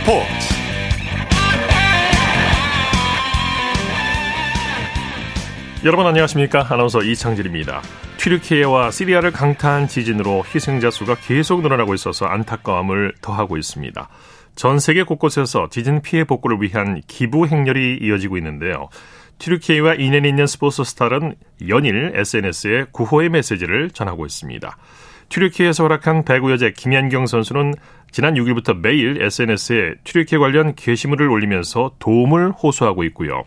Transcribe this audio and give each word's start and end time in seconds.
스포츠. 0.00 0.54
여러분 5.84 6.06
안녕하십니까? 6.06 6.66
아나운서 6.70 7.02
이창진입니다. 7.02 7.82
튀르키예와 8.18 8.90
시리아를 8.90 9.32
강타한 9.32 9.88
지진으로 9.88 10.44
희생자 10.54 10.90
수가 10.90 11.16
계속 11.16 11.62
늘어나고 11.62 11.94
있어서 11.94 12.26
안타까움을 12.26 13.14
더하고 13.20 13.56
있습니다. 13.56 14.08
전 14.56 14.78
세계 14.78 15.02
곳곳에서 15.02 15.68
지진 15.70 16.02
피해 16.02 16.24
복구를 16.24 16.60
위한 16.60 17.00
기부 17.06 17.46
행렬이 17.46 17.98
이어지고 18.02 18.36
있는데요. 18.38 18.88
튀르키예와 19.38 19.94
인연 19.94 20.24
있는 20.24 20.46
스포츠 20.46 20.84
스타는 20.84 21.34
연일 21.68 22.12
SNS에 22.14 22.86
구호의 22.92 23.30
메시지를 23.30 23.90
전하고 23.90 24.26
있습니다. 24.26 24.76
튀르키예에서 25.30 25.84
활약한 25.84 26.24
배구 26.24 26.50
여제 26.52 26.72
김연경 26.72 27.26
선수는 27.26 27.74
지난 28.10 28.34
6일부터 28.34 28.76
매일 28.76 29.22
SNS에 29.22 29.94
튀르키예 30.04 30.38
관련 30.38 30.74
게시물을 30.74 31.28
올리면서 31.28 31.92
도움을 32.00 32.50
호소하고 32.50 33.04
있고요. 33.04 33.44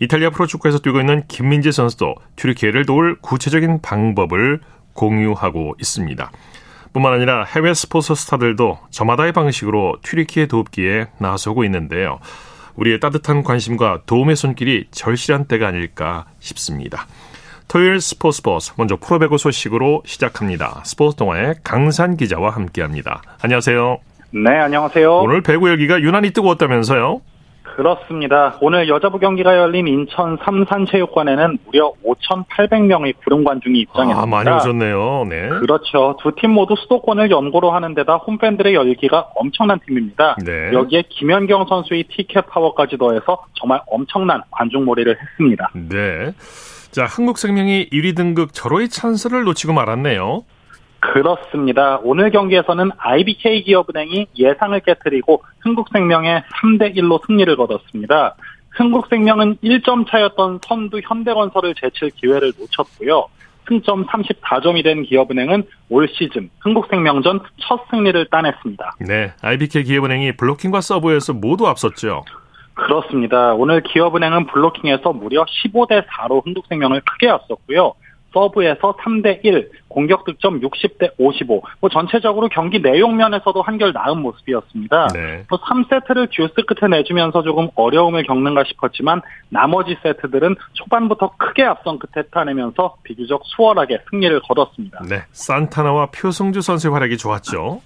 이탈리아 0.00 0.30
프로축구에서 0.30 0.80
뛰고 0.80 1.00
있는 1.00 1.22
김민재 1.28 1.70
선수도 1.70 2.16
튀르키예를 2.36 2.84
도울 2.84 3.16
구체적인 3.20 3.80
방법을 3.80 4.60
공유하고 4.94 5.76
있습니다. 5.78 6.30
뿐만 6.92 7.12
아니라 7.12 7.44
해외 7.44 7.72
스포츠 7.74 8.14
스타들도 8.14 8.78
저마다의 8.90 9.32
방식으로 9.32 9.98
튀르키예 10.02 10.46
도읍기에 10.46 11.08
나서고 11.18 11.64
있는데요. 11.64 12.18
우리의 12.74 12.98
따뜻한 12.98 13.44
관심과 13.44 14.02
도움의 14.06 14.34
손길이 14.34 14.86
절실한 14.90 15.44
때가 15.44 15.68
아닐까 15.68 16.26
싶습니다. 16.40 17.06
토요일 17.70 18.00
스포츠 18.00 18.38
스포츠 18.38 18.72
먼저 18.78 18.96
프로배구 18.96 19.38
소식으로 19.38 20.02
시작합니다. 20.04 20.82
스포츠 20.84 21.16
동아의 21.16 21.54
강산 21.62 22.16
기자와 22.16 22.50
함께합니다. 22.50 23.22
안녕하세요. 23.44 23.98
네, 24.32 24.58
안녕하세요. 24.58 25.18
오늘 25.18 25.40
배구 25.40 25.68
열기가 25.68 26.00
유난히 26.00 26.32
뜨거웠다면서요? 26.32 27.20
그렇습니다. 27.62 28.58
오늘 28.60 28.88
여자부 28.88 29.20
경기가 29.20 29.56
열린 29.56 29.86
인천 29.86 30.36
삼산체육관에는 30.44 31.58
무려 31.64 31.92
5,800명의 32.04 33.14
구름 33.22 33.44
관중이 33.44 33.78
입장했습니다. 33.78 34.20
아, 34.20 34.26
많이 34.26 34.50
오셨네요. 34.50 35.26
네. 35.28 35.48
그렇죠. 35.60 36.16
두 36.20 36.32
팀 36.34 36.50
모두 36.50 36.74
수도권을 36.76 37.30
연고로 37.30 37.70
하는 37.70 37.94
데다 37.94 38.16
홈팬들의 38.16 38.74
열기가 38.74 39.28
엄청난 39.36 39.78
팀입니다. 39.86 40.36
네. 40.44 40.72
여기에 40.72 41.04
김연경 41.08 41.66
선수의 41.68 42.04
티켓 42.10 42.46
파워까지 42.48 42.98
더해서 42.98 43.44
정말 43.54 43.80
엄청난 43.86 44.42
관중 44.50 44.84
몰이를 44.84 45.16
했습니다. 45.22 45.70
네. 45.74 46.32
자, 46.90 47.06
한국생명이 47.06 47.90
1위 47.90 48.16
등극 48.16 48.52
절호의 48.52 48.88
찬스를 48.88 49.44
놓치고 49.44 49.72
말았네요. 49.72 50.44
그렇습니다. 51.00 51.98
오늘 52.02 52.30
경기에서는 52.30 52.90
IBK 52.98 53.62
기업은행이 53.62 54.26
예상을 54.36 54.78
깨뜨리고 54.80 55.42
흥국생명의 55.60 56.42
3대 56.62 56.96
1로 56.96 57.24
승리를 57.26 57.56
거뒀습니다. 57.56 58.34
흥국생명은 58.70 59.56
1점 59.62 60.08
차였던 60.08 60.60
선두 60.66 61.00
현대건설을 61.02 61.74
제칠 61.74 62.10
기회를 62.10 62.52
놓쳤고요. 62.58 63.28
승점 63.68 64.06
34점이 64.06 64.82
된 64.82 65.04
기업은행은 65.04 65.62
올 65.90 66.08
시즌 66.08 66.50
흥국생명전 66.60 67.40
첫 67.60 67.80
승리를 67.90 68.26
따냈습니다. 68.26 68.96
네, 69.06 69.32
IBK 69.42 69.84
기업은행이 69.84 70.36
블로킹과 70.36 70.80
서브에서 70.80 71.34
모두 71.34 71.68
앞섰죠. 71.68 72.24
그렇습니다. 72.86 73.54
오늘 73.54 73.82
기업은행은 73.82 74.46
블로킹에서 74.46 75.12
무려 75.12 75.44
15대 75.44 76.06
4로 76.06 76.44
흥국생명을 76.44 77.02
크게 77.02 77.28
앞섰고요. 77.28 77.94
서브에서 78.32 78.96
3대 78.96 79.44
1, 79.44 79.70
공격 79.88 80.24
득점 80.24 80.60
60대 80.60 81.12
55. 81.18 81.62
뭐 81.80 81.90
전체적으로 81.90 82.48
경기 82.48 82.80
내용 82.80 83.16
면에서도 83.16 83.60
한결 83.60 83.92
나은 83.92 84.22
모습이었습니다. 84.22 85.08
네. 85.08 85.44
또 85.50 85.58
3세트를 85.58 86.30
듀스 86.30 86.54
끝에 86.66 86.88
내주면서 86.88 87.42
조금 87.42 87.68
어려움을 87.74 88.24
겪는가 88.24 88.64
싶었지만 88.64 89.20
나머지 89.48 89.96
세트들은 90.02 90.54
초반부터 90.74 91.32
크게 91.38 91.64
앞선 91.64 91.98
끝에 91.98 92.24
타내면서 92.30 92.96
비교적 93.02 93.42
수월하게 93.44 93.98
승리를 94.10 94.40
거뒀습니다. 94.42 95.02
네, 95.08 95.22
산타나와 95.32 96.06
표승주 96.06 96.60
선수의 96.60 96.92
활약이 96.92 97.16
좋았죠. 97.16 97.80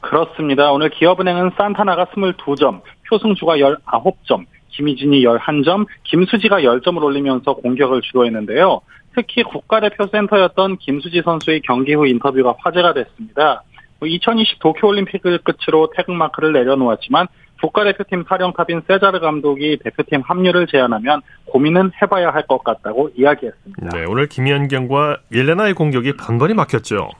그렇습니다. 0.00 0.72
오늘 0.72 0.90
기업은행은 0.90 1.52
산타나가 1.56 2.06
22점, 2.06 2.80
표승주가 3.08 3.56
19점, 3.56 4.44
김희진이 4.70 5.24
11점, 5.24 5.86
김수지가 6.04 6.60
10점을 6.60 7.02
올리면서 7.02 7.54
공격을 7.54 8.02
주도했는데요. 8.02 8.80
특히 9.14 9.42
국가대표 9.42 10.06
센터였던 10.06 10.76
김수지 10.78 11.22
선수의 11.24 11.60
경기 11.62 11.94
후 11.94 12.06
인터뷰가 12.06 12.54
화제가 12.58 12.94
됐습니다. 12.94 13.62
2020 14.00 14.60
도쿄올림픽을 14.60 15.38
끝으로 15.38 15.90
태극마크를 15.96 16.52
내려놓았지만 16.52 17.26
국가대표팀 17.60 18.24
사령탑인 18.28 18.82
세자르 18.86 19.18
감독이 19.18 19.78
대표팀 19.82 20.20
합류를 20.20 20.68
제안하면 20.68 21.22
고민은 21.46 21.90
해봐야 22.00 22.30
할 22.30 22.46
것 22.46 22.62
같다고 22.62 23.10
이야기했습니다. 23.16 23.88
네, 23.92 24.04
오늘 24.06 24.28
김연경과 24.28 25.18
옐레나의 25.32 25.74
공격이 25.74 26.12
번번이 26.16 26.54
막혔죠. 26.54 27.10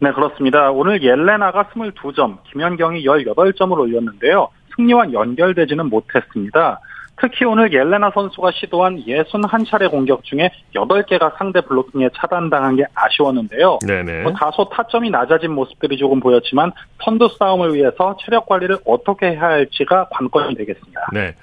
네, 0.00 0.12
그렇습니다. 0.12 0.70
오늘 0.70 1.02
옐레나가 1.02 1.64
22점, 1.64 2.38
김연경이 2.50 3.04
18점을 3.04 3.76
올렸는데요. 3.78 4.48
승리와 4.76 5.12
연결되지는 5.12 5.86
못했습니다. 5.86 6.80
특히 7.20 7.44
오늘 7.44 7.72
옐레나 7.72 8.12
선수가 8.14 8.52
시도한 8.52 9.04
61차례 9.04 9.90
공격 9.90 10.22
중에 10.22 10.50
8개가 10.74 11.36
상대 11.36 11.60
블로킹에 11.60 12.10
차단당한 12.14 12.76
게 12.76 12.84
아쉬웠는데요. 12.94 13.80
네네. 13.84 14.22
뭐 14.22 14.32
다소 14.32 14.68
타점이 14.68 15.10
낮아진 15.10 15.52
모습들이 15.52 15.96
조금 15.96 16.20
보였지만 16.20 16.70
선두 17.02 17.28
싸움을 17.36 17.74
위해서 17.74 18.16
체력 18.24 18.46
관리를 18.46 18.78
어떻게 18.86 19.32
해야 19.32 19.40
할지가 19.40 20.08
관건이 20.12 20.54
되겠습니다. 20.54 21.08
네. 21.12 21.34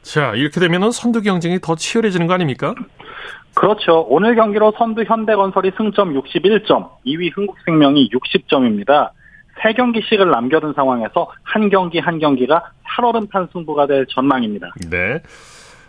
자, 0.00 0.32
이렇게 0.34 0.58
되면 0.60 0.90
선두 0.90 1.22
경쟁이 1.22 1.60
더 1.60 1.76
치열해지는 1.76 2.26
거 2.26 2.34
아닙니까? 2.34 2.74
그렇죠. 3.54 4.06
오늘 4.08 4.34
경기로 4.34 4.72
선두 4.78 5.04
현대건설이 5.04 5.72
승점 5.76 6.14
61점, 6.14 6.88
2위 7.06 7.36
흥국생명이 7.36 8.10
60점입니다. 8.10 9.10
세 9.62 9.74
경기씩을 9.74 10.30
남겨둔 10.30 10.72
상황에서 10.74 11.30
한 11.42 11.68
경기 11.68 11.98
한 11.98 12.18
경기가 12.18 12.70
살얼음판 12.84 13.48
승부가 13.52 13.86
될 13.86 14.06
전망입니다. 14.06 14.70
네. 14.90 15.20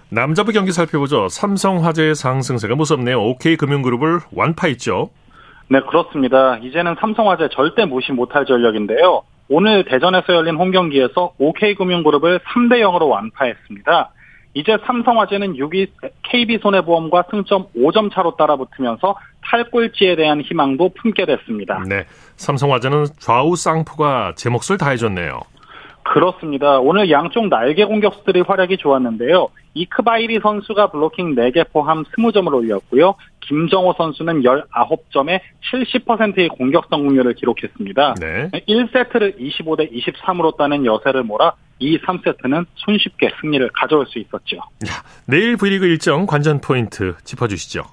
남자부 0.09 0.51
경기 0.51 0.71
살펴보죠. 0.71 1.27
삼성화재의 1.29 2.15
상승세가 2.15 2.75
무섭네요. 2.75 3.19
OK금융그룹을 3.19 4.19
완파했죠. 4.35 5.09
네, 5.69 5.79
그렇습니다. 5.81 6.57
이제는 6.57 6.95
삼성화재 6.99 7.49
절대 7.51 7.85
무시 7.85 8.11
못할 8.11 8.45
전력인데요. 8.45 9.23
오늘 9.49 9.85
대전에서 9.85 10.33
열린 10.33 10.55
홈 10.55 10.71
경기에서 10.71 11.33
OK금융그룹을 11.39 12.39
3대 12.39 12.81
0으로 12.81 13.09
완파했습니다. 13.09 14.11
이제 14.53 14.77
삼성화재는 14.85 15.55
6위 15.55 15.87
KB손해보험과 16.23 17.25
승점 17.31 17.67
5점 17.75 18.13
차로 18.13 18.35
따라붙으면서 18.35 19.15
탈꼴찌에 19.41 20.15
대한 20.15 20.41
희망도 20.41 20.91
품게 21.01 21.25
됐습니다. 21.25 21.83
네. 21.87 22.05
삼성화재는 22.37 23.05
좌우 23.19 23.55
쌍포가 23.55 24.33
제 24.35 24.49
몫을 24.49 24.77
다해줬네요. 24.77 25.41
그렇습니다. 26.03 26.79
오늘 26.79 27.09
양쪽 27.09 27.47
날개 27.47 27.85
공격수들이 27.85 28.41
활약이 28.41 28.77
좋았는데요. 28.77 29.47
이크바이리 29.73 30.39
선수가 30.41 30.87
블로킹 30.91 31.35
4개 31.35 31.65
포함 31.71 32.03
20점을 32.03 32.53
올렸고요. 32.53 33.15
김정호 33.47 33.93
선수는 33.97 34.41
19점에 34.41 35.39
70%의 35.71 36.49
공격 36.49 36.85
성공률을 36.89 37.33
기록했습니다. 37.33 38.15
네. 38.19 38.49
1세트를 38.67 39.39
25대 39.39 39.91
23으로 39.91 40.57
따는 40.57 40.85
여세를 40.85 41.23
몰아 41.23 41.53
이 41.79 41.97
3세트는 41.99 42.65
손쉽게 42.75 43.31
승리를 43.41 43.69
가져올 43.73 44.05
수 44.07 44.19
있었죠. 44.19 44.57
야, 44.57 45.03
내일 45.25 45.57
V리그 45.57 45.85
일정 45.85 46.25
관전 46.25 46.61
포인트 46.61 47.15
짚어주시죠. 47.23 47.83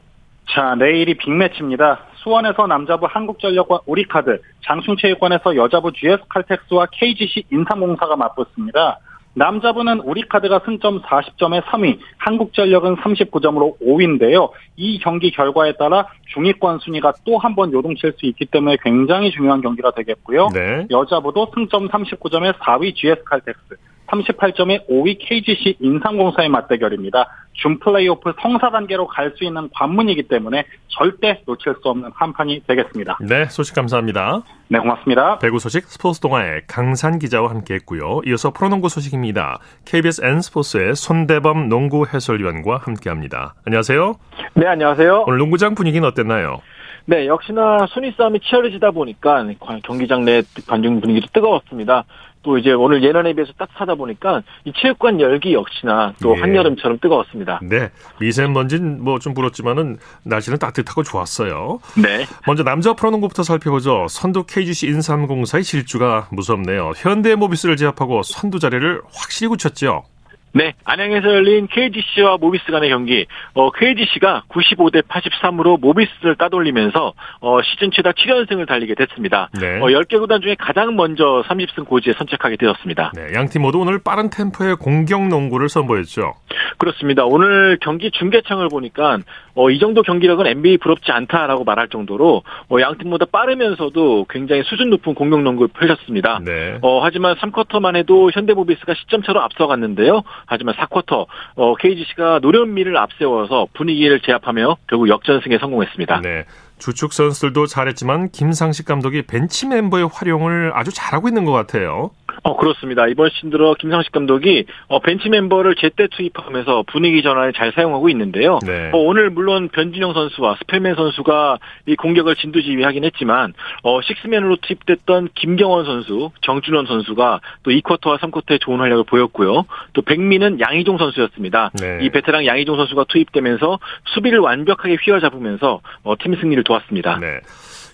자, 0.50 0.74
내일이 0.74 1.14
빅매치입니다. 1.14 2.06
수원에서 2.16 2.66
남자부 2.66 3.06
한국전력과 3.08 3.80
우리카드, 3.86 4.40
장충체육관에서 4.66 5.56
여자부 5.56 5.92
GS칼텍스와 5.92 6.86
KGC 6.92 7.44
인삼공사가 7.50 8.16
맞붙습니다. 8.16 8.98
남자부는 9.34 10.00
우리카드가 10.00 10.62
승점 10.64 11.02
40점에 11.02 11.62
3위, 11.62 11.98
한국전력은 12.18 12.96
39점으로 12.96 13.78
5위인데요. 13.80 14.50
이 14.76 14.98
경기 14.98 15.30
결과에 15.30 15.72
따라 15.76 16.06
중위권 16.34 16.80
순위가 16.80 17.12
또 17.24 17.38
한 17.38 17.54
번 17.54 17.72
요동칠 17.72 18.12
수 18.18 18.26
있기 18.26 18.46
때문에 18.46 18.76
굉장히 18.82 19.30
중요한 19.30 19.60
경기가 19.60 19.92
되겠고요. 19.92 20.48
네. 20.52 20.86
여자부도 20.90 21.52
승점 21.54 21.88
39점에 21.88 22.54
4위 22.58 22.94
GS칼텍스, 22.94 23.76
38점에 24.10 24.88
5위 24.88 25.18
KGC 25.20 25.76
인삼공사의 25.80 26.48
맞대결입니다. 26.48 27.28
준 27.52 27.78
플레이오프 27.78 28.32
성사 28.40 28.70
단계로 28.70 29.06
갈 29.06 29.30
수 29.36 29.44
있는 29.44 29.68
관문이기 29.74 30.24
때문에 30.24 30.64
절대 30.88 31.42
놓칠 31.46 31.74
수 31.82 31.88
없는 31.88 32.10
한판이 32.14 32.62
되겠습니다. 32.66 33.18
네, 33.20 33.44
소식 33.46 33.74
감사합니다. 33.76 34.42
네, 34.68 34.78
고맙습니다. 34.78 35.38
배구 35.38 35.58
소식 35.60 35.84
스포츠 35.84 36.20
동아의 36.20 36.62
강산 36.66 37.18
기자와 37.18 37.50
함께했고요. 37.50 38.22
이어서 38.26 38.50
프로농구 38.52 38.88
소식입니다. 38.88 39.58
KBS 39.84 40.24
N스포츠의 40.24 40.94
손대범 40.96 41.68
농구 41.68 42.06
해설위원과 42.12 42.78
함께합니다. 42.78 43.54
안녕하세요. 43.66 44.14
네, 44.54 44.66
안녕하세요. 44.66 45.24
오늘 45.26 45.38
농구장 45.38 45.74
분위기는 45.74 46.06
어땠나요? 46.08 46.60
네, 47.06 47.26
역시나 47.26 47.86
순위 47.88 48.12
싸움이 48.16 48.40
치열해지다 48.40 48.90
보니까 48.90 49.44
경기장 49.84 50.24
내 50.24 50.42
관중 50.68 51.00
분위기도 51.00 51.28
뜨거웠습니다. 51.32 52.04
또 52.42 52.56
이제 52.58 52.72
오늘 52.72 53.02
예년에 53.02 53.34
비해서 53.34 53.52
따뜻하다 53.58 53.96
보니까 53.96 54.42
이 54.64 54.72
체육관 54.74 55.20
열기 55.20 55.52
역시나 55.52 56.14
또 56.22 56.34
예. 56.36 56.40
한여름처럼 56.40 56.98
뜨거웠습니다. 57.00 57.60
네. 57.62 57.90
미세먼지는 58.20 59.04
뭐 59.04 59.18
좀 59.20 59.34
불었지만은 59.34 59.98
날씨는 60.22 60.58
따뜻하고 60.58 61.02
좋았어요. 61.02 61.80
네. 62.02 62.24
먼저 62.46 62.62
남자 62.64 62.94
프로농구부터 62.94 63.42
살펴보죠. 63.42 64.06
선두 64.08 64.44
KGC 64.44 64.86
인삼공사의 64.86 65.62
질주가 65.62 66.28
무섭네요. 66.32 66.92
현대모비스를 66.96 67.76
제압하고 67.76 68.22
선두 68.22 68.58
자리를 68.58 69.02
확실히 69.14 69.48
굳혔죠. 69.48 70.04
네, 70.52 70.74
안양에서 70.84 71.28
열린 71.28 71.68
KGC와 71.68 72.38
모비스 72.38 72.64
간의 72.72 72.90
경기, 72.90 73.26
어, 73.54 73.70
KGC가 73.70 74.44
95대 74.48 75.02
83으로 75.02 75.78
모비스를 75.80 76.34
따돌리면서, 76.36 77.12
어, 77.40 77.62
시즌 77.62 77.92
최다 77.92 78.12
7연승을 78.12 78.66
달리게 78.66 78.96
됐습니다. 78.96 79.48
네. 79.60 79.78
어, 79.78 79.86
10개 79.86 80.18
구단 80.18 80.40
중에 80.40 80.56
가장 80.58 80.96
먼저 80.96 81.44
30승 81.46 81.86
고지에 81.86 82.14
선착하게 82.14 82.56
되었습니다. 82.56 83.12
네, 83.14 83.32
양팀 83.34 83.62
모두 83.62 83.78
오늘 83.78 84.00
빠른 84.02 84.28
템포의 84.28 84.76
공격 84.76 85.28
농구를 85.28 85.68
선보였죠. 85.68 86.34
그렇습니다. 86.78 87.24
오늘 87.26 87.78
경기 87.80 88.10
중계창을 88.10 88.68
보니까, 88.68 89.18
어, 89.54 89.70
이 89.70 89.78
정도 89.78 90.02
경기력은 90.02 90.46
NBA 90.46 90.78
부럽지 90.78 91.12
않다라고 91.12 91.62
말할 91.62 91.88
정도로, 91.88 92.42
어, 92.70 92.80
양 92.80 92.98
팀보다 92.98 93.26
빠르면서도 93.30 94.26
굉장히 94.28 94.62
수준 94.64 94.90
높은 94.90 95.14
공격 95.14 95.42
농구를 95.42 95.68
펼쳤습니다. 95.78 96.40
네. 96.44 96.78
어, 96.82 97.00
하지만 97.02 97.36
3쿼터만 97.36 97.94
해도 97.94 98.30
현대모비스가 98.32 98.94
10점 98.94 99.24
차로 99.24 99.40
앞서갔는데요. 99.42 100.22
하지만 100.46 100.74
4쿼터, 100.74 101.26
어, 101.54 101.74
KGC가 101.76 102.40
노련미를 102.40 102.96
앞세워서 102.96 103.68
분위기를 103.74 104.20
제압하며 104.20 104.76
결국 104.88 105.08
역전승에 105.08 105.58
성공했습니다. 105.58 106.20
네. 106.22 106.44
주축 106.80 107.12
선수들도 107.12 107.66
잘했지만 107.66 108.30
김상식 108.30 108.86
감독이 108.86 109.22
벤치 109.22 109.68
멤버의 109.68 110.08
활용을 110.12 110.72
아주 110.74 110.90
잘하고 110.92 111.28
있는 111.28 111.44
것 111.44 111.52
같아요. 111.52 112.10
어, 112.42 112.56
그렇습니다. 112.56 113.06
이번 113.06 113.30
시즌 113.30 113.50
들어 113.50 113.74
김상식 113.74 114.12
감독이 114.12 114.64
어, 114.88 115.00
벤치 115.00 115.28
멤버를 115.28 115.74
제때 115.74 116.06
투입하면서 116.10 116.84
분위기 116.86 117.22
전환에 117.22 117.52
잘 117.52 117.72
사용하고 117.72 118.08
있는데요. 118.10 118.58
네. 118.64 118.90
어, 118.92 118.98
오늘 118.98 119.30
물론 119.30 119.68
변준형 119.68 120.14
선수와 120.14 120.56
스펠맨 120.60 120.94
선수가 120.94 121.58
이 121.86 121.96
공격을 121.96 122.36
진두지휘하긴 122.36 123.04
했지만 123.04 123.52
어, 123.82 124.00
식스맨으로 124.00 124.56
투입됐던 124.62 125.30
김경원 125.34 125.84
선수, 125.84 126.30
정준원 126.40 126.86
선수가 126.86 127.40
또 127.62 127.70
2쿼터와 127.70 128.18
3쿼터에 128.18 128.60
좋은 128.60 128.80
활약을 128.80 129.04
보였고요. 129.04 129.64
또 129.92 130.02
백미는 130.02 130.60
양희종 130.60 130.98
선수였습니다. 130.98 131.72
네. 131.80 131.98
이 132.02 132.10
베테랑 132.10 132.46
양희종 132.46 132.76
선수가 132.76 133.04
투입되면서 133.08 133.78
수비를 134.14 134.38
완벽하게 134.38 134.96
휘어잡으면서 135.02 135.80
어, 136.04 136.14
팀 136.18 136.34
승리를 136.36 136.62
도왔습니다. 136.70 137.18
네. 137.18 137.40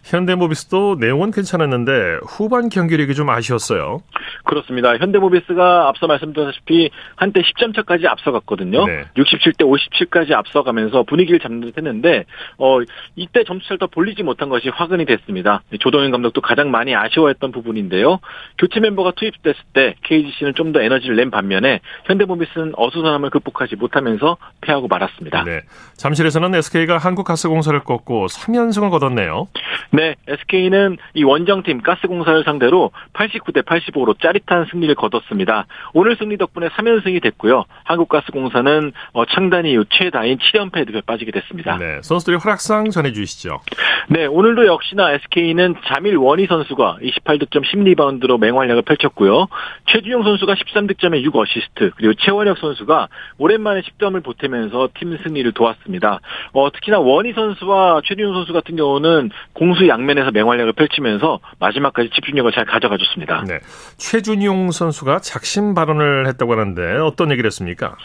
현대모비스도 0.06 0.97
내용은 1.00 1.31
괜찮았는데 1.31 2.19
후반 2.29 2.69
경기력이 2.69 3.14
좀 3.14 3.29
아쉬웠어요. 3.31 4.03
그렇습니다. 4.44 4.97
현대모비스가 4.97 5.88
앞서 5.88 6.06
말씀드렸다시피 6.06 6.91
한때 7.17 7.41
10점 7.41 7.75
차까지 7.75 8.06
앞서갔거든요. 8.06 8.87
네. 8.87 9.05
67대 9.17 9.62
57까지 9.64 10.32
앞서가면서 10.32 11.03
분위기를 11.03 11.41
잡는 11.41 11.61
듯 11.62 11.76
했는데 11.76 12.25
어 12.58 12.79
이때 13.17 13.43
점수차를 13.44 13.79
더 13.79 13.87
볼리지 13.88 14.23
못한 14.23 14.49
것이 14.49 14.69
화근이 14.69 15.05
됐습니다. 15.06 15.62
조동현 15.81 16.12
감독도 16.12 16.41
가장 16.41 16.70
많이 16.70 16.94
아쉬워했던 16.94 17.50
부분인데요. 17.50 18.20
교체 18.59 18.79
멤버가 18.81 19.12
투입됐을 19.17 19.61
때 19.73 19.94
KGC는 20.05 20.55
좀 20.55 20.67
더 20.73 20.82
에너지를 20.82 21.14
낸 21.14 21.31
반면에 21.31 21.81
현대모비스는 22.06 22.73
어수선함을 22.76 23.31
극복하지 23.31 23.76
못하면서 23.76 24.37
패하고 24.61 24.88
말았습니다. 24.88 25.44
네. 25.44 25.61
잠실에서는 25.94 26.55
SK가 26.56 26.99
한국가스공사를 26.99 27.79
꺾고 27.85 28.26
3연승을 28.26 28.91
거뒀네요. 28.91 29.47
네, 29.96 30.14
SK는 30.28 30.98
이 31.14 31.25
원정팀 31.25 31.81
가스공사를 31.81 32.44
상대로 32.44 32.90
89대 33.14 33.62
85로 33.62 34.20
짜릿한 34.20 34.66
승리를 34.70 34.94
거뒀습니다. 34.94 35.64
오늘 35.94 36.16
승리 36.16 36.37
덕분에 36.37 36.69
3연승이 36.69 37.22
됐고요. 37.22 37.64
한국가스공사는 37.84 38.93
어, 39.14 39.25
창단 39.25 39.64
이후 39.64 39.87
최다인 39.88 40.37
7연패에 40.37 40.84
늪에 40.87 41.00
빠지게 41.06 41.31
됐습니다. 41.31 41.78
네. 41.78 42.00
선수들이 42.02 42.37
활약상 42.37 42.90
전해주시죠. 42.90 43.60
네, 44.10 44.26
오늘도 44.26 44.66
역시나 44.66 45.12
SK는 45.12 45.76
자밀 45.87 46.19
원희 46.19 46.46
선수가 46.46 46.99
28득점 47.00 47.64
10리바운드로 47.64 48.38
맹활약을 48.38 48.82
펼쳤고요. 48.82 49.46
최준용 49.87 50.25
선수가 50.25 50.56
13득점에 50.56 51.25
6어시스트, 51.26 51.92
그리고 51.96 52.12
최원혁 52.19 52.58
선수가 52.58 53.08
오랜만에 53.38 53.81
10점을 53.81 54.22
보태면서 54.22 54.90
팀 54.99 55.16
승리를 55.16 55.50
도왔습니다. 55.52 56.20
어, 56.52 56.70
특히나 56.70 56.99
원희 56.99 57.32
선수와 57.32 58.02
최준용 58.04 58.34
선수 58.34 58.52
같은 58.52 58.76
경우는 58.76 59.31
공수 59.54 59.86
양면에서 59.88 60.31
맹활약을 60.31 60.73
펼치면서 60.75 61.41
마지막까지 61.59 62.11
집중력을 62.11 62.50
잘 62.53 62.65
가져가 62.65 62.97
줬습니다. 62.97 63.44
네. 63.47 63.61
최준용 63.97 64.71
선수가 64.71 65.21
작심 65.21 65.75
발언을 65.75 66.27
했다고 66.27 66.53
하는데 66.53 66.97
어떤 66.99 67.31
얘기를 67.31 67.49
했습니까? 67.49 67.97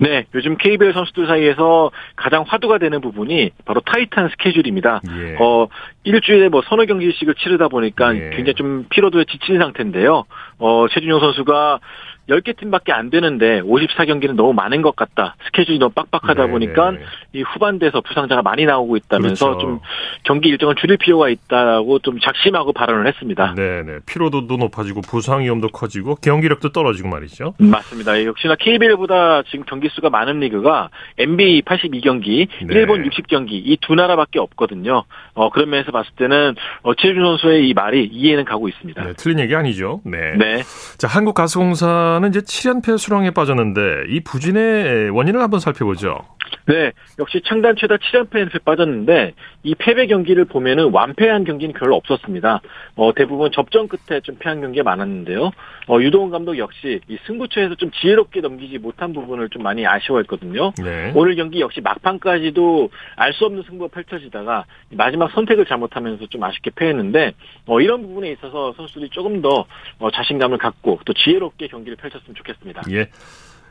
네, 0.00 0.26
요즘 0.34 0.56
KBL 0.56 0.92
선수들 0.92 1.26
사이에서 1.26 1.90
가장 2.16 2.44
화두가 2.46 2.78
되는 2.78 3.00
부분이 3.00 3.50
바로 3.64 3.80
타이트한 3.80 4.30
스케줄입니다. 4.30 5.00
예. 5.08 5.36
어, 5.38 5.68
일주일에 6.04 6.48
뭐 6.48 6.62
서너 6.68 6.86
경기씩을 6.86 7.34
치르다 7.34 7.68
보니까 7.68 8.14
예. 8.14 8.30
굉장히 8.30 8.54
좀 8.54 8.86
피로도에 8.90 9.24
지친 9.30 9.58
상태인데요. 9.58 10.24
어, 10.58 10.86
최준용 10.90 11.20
선수가 11.20 11.80
10개 12.30 12.56
팀밖에 12.56 12.92
안 12.92 13.10
되는데 13.10 13.60
54경기는 13.62 14.34
너무 14.34 14.52
많은 14.54 14.80
것 14.82 14.96
같다. 14.96 15.36
스케줄이 15.46 15.78
너무 15.78 15.92
빡빡하다 15.92 16.46
네, 16.46 16.50
보니까 16.50 16.92
네. 16.92 16.98
이 17.34 17.42
후반대에서 17.42 18.00
부상자가 18.00 18.42
많이 18.42 18.64
나오고 18.64 18.96
있다면서 18.96 19.46
그렇죠. 19.46 19.60
좀 19.60 19.80
경기 20.22 20.48
일정을 20.48 20.76
줄일 20.76 20.96
필요가 20.96 21.28
있다고 21.28 21.98
좀 21.98 22.18
작심하고 22.20 22.72
발언을 22.72 23.06
했습니다. 23.08 23.54
네 23.56 23.82
네. 23.82 23.98
피로도도 24.06 24.56
높아지고 24.56 25.00
부상 25.02 25.40
위험도 25.42 25.68
커지고 25.68 26.14
경기력도 26.16 26.70
떨어지고 26.70 27.08
말이죠. 27.08 27.54
맞습니다. 27.58 28.24
역시나 28.24 28.54
KBL보다 28.56 29.42
지금 29.50 29.64
경기 29.66 29.88
수가 29.90 30.08
많은 30.10 30.40
리그가 30.40 30.90
NBA 31.18 31.62
82경기, 31.62 32.46
네. 32.66 32.74
일본 32.74 33.02
60경기 33.08 33.48
이 33.50 33.76
두 33.80 33.94
나라밖에 33.94 34.38
없거든요. 34.38 35.04
어, 35.34 35.50
그런 35.50 35.70
면에서 35.70 35.90
봤을 35.90 36.10
때는 36.16 36.54
어, 36.82 36.94
최준 36.94 37.24
선수의 37.24 37.68
이 37.68 37.74
말이 37.74 38.04
이해는 38.04 38.44
가고 38.44 38.68
있습니다. 38.68 39.02
네, 39.02 39.12
틀린 39.16 39.40
얘기 39.40 39.54
아니죠. 39.54 40.00
네. 40.04 40.36
네. 40.36 40.62
자, 40.98 41.08
한국가스공사 41.08 42.19
는 42.20 42.28
이제 42.30 42.40
7연패 42.40 42.98
수렁에 42.98 43.30
빠졌는데 43.30 43.80
이 44.08 44.20
부진의 44.20 45.10
원인을 45.10 45.40
한번 45.40 45.60
살펴보죠. 45.60 46.18
네, 46.66 46.92
역시 47.18 47.40
창단 47.44 47.76
최다 47.76 47.96
7연패에 47.96 48.64
빠졌는데 48.64 49.34
이 49.62 49.74
패배 49.74 50.06
경기를 50.06 50.44
보면은 50.44 50.90
완패한 50.92 51.44
경기는 51.44 51.74
별로 51.74 51.96
없었습니다. 51.96 52.60
어, 52.96 53.12
대부분 53.14 53.50
접전 53.52 53.88
끝에 53.88 54.20
좀 54.20 54.36
패한 54.38 54.60
경기가 54.60 54.84
많았는데요. 54.84 55.50
어, 55.88 56.00
유동훈 56.00 56.30
감독 56.30 56.56
역시 56.58 57.00
이 57.08 57.18
승부처에서 57.26 57.74
좀 57.74 57.90
지혜롭게 57.90 58.40
넘기지 58.40 58.78
못한 58.78 59.12
부분을 59.12 59.48
좀 59.48 59.62
많이 59.62 59.86
아쉬워했거든요. 59.86 60.72
네. 60.82 61.12
오늘 61.14 61.34
경기 61.34 61.60
역시 61.60 61.80
막판까지도 61.80 62.90
알 63.16 63.30
수 63.32 63.44
없는 63.46 63.62
승부가 63.62 63.94
펼쳐지다가 63.94 64.64
마지막 64.90 65.30
선택을 65.30 65.64
잘못하면서 65.64 66.26
좀 66.26 66.42
아쉽게 66.42 66.70
패했는데 66.74 67.32
어, 67.66 67.80
이런 67.80 68.02
부분에 68.02 68.30
있어서 68.32 68.72
선수들이 68.76 69.08
조금 69.10 69.40
더 69.40 69.66
어, 69.98 70.10
자신감을 70.10 70.58
갖고 70.58 71.00
또 71.04 71.12
지혜롭게 71.12 71.68
경기를 71.68 71.96
펼쳤으면 71.96 72.34
좋겠습니다. 72.34 72.82
예. 72.90 73.08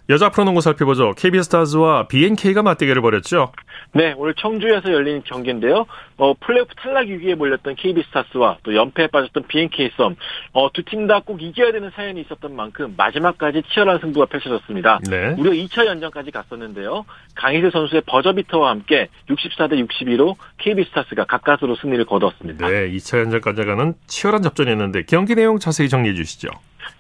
여자 0.09 0.29
프로농구 0.31 0.61
살펴보죠. 0.61 1.13
KB스타즈와 1.15 2.07
BNK가 2.07 2.63
맞대결을 2.63 2.99
벌였죠. 3.03 3.51
네, 3.93 4.13
오늘 4.17 4.33
청주에서 4.33 4.91
열린 4.91 5.21
경기인데요. 5.23 5.85
어, 6.17 6.33
플레이오프 6.33 6.73
탈락 6.75 7.07
위기에 7.07 7.35
몰렸던 7.35 7.75
KB스타스와 7.75 8.57
또 8.63 8.73
연패에 8.75 9.07
빠졌던 9.07 9.43
BNK 9.47 9.91
썸, 9.95 10.15
어, 10.53 10.69
두 10.73 10.81
팀 10.83 11.05
다 11.05 11.19
꼭 11.19 11.43
이겨야 11.43 11.71
되는 11.71 11.91
사연이 11.95 12.21
있었던 12.21 12.55
만큼 12.55 12.95
마지막까지 12.97 13.61
치열한 13.71 13.99
승부가 13.99 14.25
펼쳐졌습니다. 14.25 14.99
네. 15.07 15.35
무려 15.37 15.51
2차 15.51 15.85
연전까지 15.85 16.31
갔었는데요. 16.31 17.05
강희슬 17.35 17.69
선수의 17.71 18.01
버저비터와 18.07 18.71
함께 18.71 19.09
64대 19.29 19.73
62로 19.87 20.35
KB스타스가 20.57 21.25
가까스로 21.25 21.75
승리를 21.75 22.03
거두었습니다. 22.05 22.67
네, 22.67 22.89
2차 22.93 23.19
연전까지 23.19 23.63
가는 23.63 23.93
치열한 24.07 24.41
접전이었는데 24.41 25.03
경기 25.03 25.35
내용 25.35 25.59
자세히 25.59 25.87
정리해 25.87 26.15
주시죠. 26.15 26.49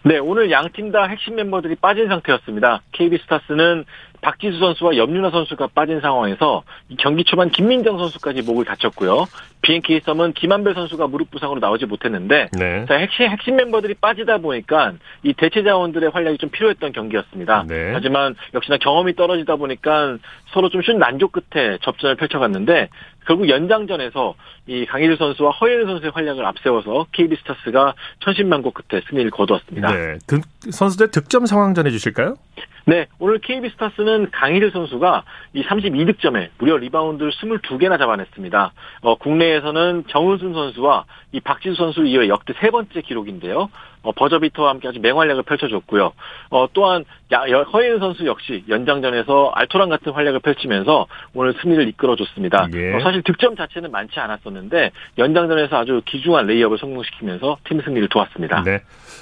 네, 0.03 0.17
오늘 0.17 0.49
양 0.51 0.69
팀 0.71 0.91
다 0.91 1.03
핵심 1.05 1.35
멤버들이 1.35 1.75
빠진 1.75 2.07
상태였습니다. 2.07 2.81
KB스타스는 2.93 3.85
박지수 4.21 4.59
선수와 4.59 4.97
염윤아 4.97 5.31
선수가 5.31 5.67
빠진 5.73 6.01
상황에서 6.01 6.63
이 6.89 6.95
경기 6.97 7.23
초반 7.23 7.49
김민정 7.49 7.97
선수까지 7.97 8.41
목을 8.41 8.65
다쳤고요. 8.65 9.25
BNK 9.61 10.01
썸은 10.05 10.33
김한별 10.33 10.73
선수가 10.73 11.07
무릎 11.07 11.31
부상으로 11.31 11.59
나오지 11.59 11.85
못했는데 11.85 12.49
네. 12.53 12.85
자, 12.87 12.95
핵심, 12.95 13.29
핵심 13.29 13.55
멤버들이 13.57 13.95
빠지다 13.95 14.37
보니까 14.37 14.93
이 15.23 15.33
대체 15.33 15.63
자원들의 15.63 16.09
활약이 16.11 16.37
좀 16.37 16.49
필요했던 16.49 16.93
경기였습니다. 16.93 17.65
네. 17.67 17.91
하지만 17.93 18.35
역시나 18.53 18.77
경험이 18.77 19.15
떨어지다 19.15 19.57
보니까 19.57 20.17
서로 20.53 20.69
좀 20.69 20.81
쉬운 20.81 20.97
난조 20.97 21.29
끝에 21.29 21.77
접전을 21.81 22.15
펼쳐갔는데 22.15 22.89
결국 23.25 23.49
연장전에서 23.49 24.35
이 24.67 24.85
강희일 24.85 25.17
선수와 25.17 25.51
허예은 25.51 25.85
선수의 25.85 26.11
활약을 26.15 26.45
앞세워서 26.45 27.07
KB스타스가 27.11 27.93
천신만고 28.21 28.71
끝에 28.71 29.01
승리를 29.09 29.29
거두었습니다. 29.31 29.91
네. 29.91 30.17
득, 30.25 30.41
선수들 30.71 31.11
득점 31.11 31.45
상황 31.45 31.73
전해 31.73 31.91
주실까요? 31.91 32.35
네, 32.89 33.05
오늘 33.19 33.37
KB스타스는 33.37 34.31
강이슬 34.31 34.71
선수가 34.71 35.23
이 35.53 35.63
32득점에 35.63 36.49
무려 36.57 36.75
리바운드를 36.75 37.31
22개나 37.33 37.99
잡아냈습니다. 37.99 38.73
어, 39.01 39.15
국내에서는 39.19 40.05
정은순 40.07 40.55
선수와 40.55 41.05
이 41.31 41.39
박지수 41.39 41.75
선수를 41.75 42.07
이어 42.07 42.27
역대 42.29 42.53
세 42.59 42.71
번째 42.71 43.01
기록인데요. 43.01 43.69
어, 44.01 44.11
버저비터와 44.13 44.69
함께 44.69 44.87
아주 44.87 44.99
맹활약을 44.99 45.43
펼쳐줬고요. 45.43 46.13
어, 46.51 46.67
또한 46.73 47.03
허예은 47.31 47.99
선수 47.99 48.25
역시 48.25 48.63
연장전에서 48.69 49.51
알토란 49.53 49.89
같은 49.89 50.13
활약을 50.13 50.39
펼치면서 50.39 51.07
오늘 51.33 51.53
승리를 51.61 51.87
이끌어줬습니다. 51.89 52.69
예. 52.73 52.93
어, 52.95 52.99
사실 53.01 53.21
득점 53.23 53.55
자체는 53.55 53.91
많지 53.91 54.19
않았었는데 54.19 54.91
연장전에서 55.17 55.77
아주 55.77 56.01
귀중한 56.05 56.47
레이업을 56.47 56.77
성공시키면서 56.77 57.57
팀 57.65 57.81
승리를 57.81 58.07
도왔습니다. 58.09 58.63
네. 58.63 58.81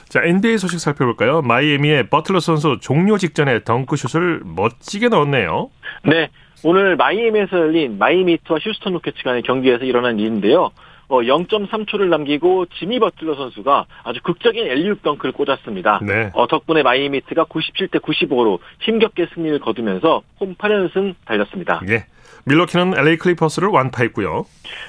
자 0.09 0.21
NBA 0.23 0.57
소식 0.57 0.79
살펴볼까요? 0.79 1.41
마이애미의 1.41 2.09
버틀러 2.09 2.39
선수 2.39 2.77
종료 2.79 3.17
직전에 3.17 3.63
덩크슛을 3.63 4.41
멋지게 4.45 5.09
넣었네요. 5.09 5.69
네. 6.03 6.29
오늘 6.63 6.95
마이애미에서 6.95 7.57
열린 7.57 7.97
마이애미 7.97 8.28
히트와 8.28 8.59
휴스턴 8.59 8.93
로키츠 8.93 9.23
간의 9.23 9.43
경기에서 9.43 9.85
일어난 9.85 10.19
일인데요. 10.19 10.71
어, 11.09 11.21
0.3초를 11.21 12.09
남기고 12.09 12.65
지미 12.77 12.99
버틀러 12.99 13.35
선수가 13.35 13.85
아주 14.03 14.21
극적인 14.23 14.65
앨리웁 14.65 14.99
덩크를 15.03 15.31
꽂았습니다. 15.31 15.99
네. 16.03 16.31
어, 16.33 16.47
덕분에 16.47 16.83
마이애미 16.83 17.14
히트가 17.14 17.45
97대 17.45 18.01
95로 18.01 18.59
힘겹게 18.81 19.27
승리를 19.33 19.59
거두면서 19.59 20.21
홈 20.39 20.55
8연승 20.55 21.15
달렸습니다. 21.25 21.81
예. 21.89 22.05
밀워키는 22.45 22.97
LA 22.97 23.17
클리퍼스를 23.17 23.67
완파했고요. 23.69 24.45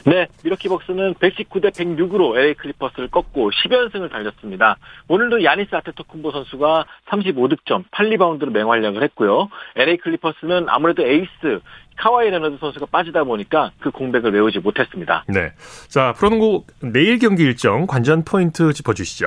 네, 0.06 0.26
밀워키 0.44 0.68
벅스는 0.68 1.14
119대 1.14 1.70
106으로 1.70 2.36
LA 2.36 2.54
클리퍼스를 2.54 3.08
꺾고 3.08 3.50
10연승을 3.50 4.10
달렸습니다. 4.10 4.76
오늘도 5.08 5.44
야니스 5.44 5.74
아데토쿤보 5.74 6.30
선수가 6.32 6.84
35득점, 7.08 7.84
8리바운드로 7.90 8.50
맹활약을 8.50 9.02
했고요. 9.02 9.48
LA 9.76 9.98
클리퍼스는 9.98 10.66
아무래도 10.68 11.02
에이스 11.02 11.60
카와이 11.98 12.30
레너드 12.30 12.56
선수가 12.58 12.86
빠지다 12.86 13.24
보니까 13.24 13.72
그 13.80 13.90
공백을 13.90 14.30
메우지 14.30 14.60
못했습니다. 14.60 15.24
네. 15.28 15.52
자, 15.88 16.14
프로농구 16.16 16.64
내일 16.80 17.18
경기 17.18 17.42
일정 17.42 17.86
관전 17.86 18.24
포인트 18.24 18.72
짚어주시죠. 18.72 19.26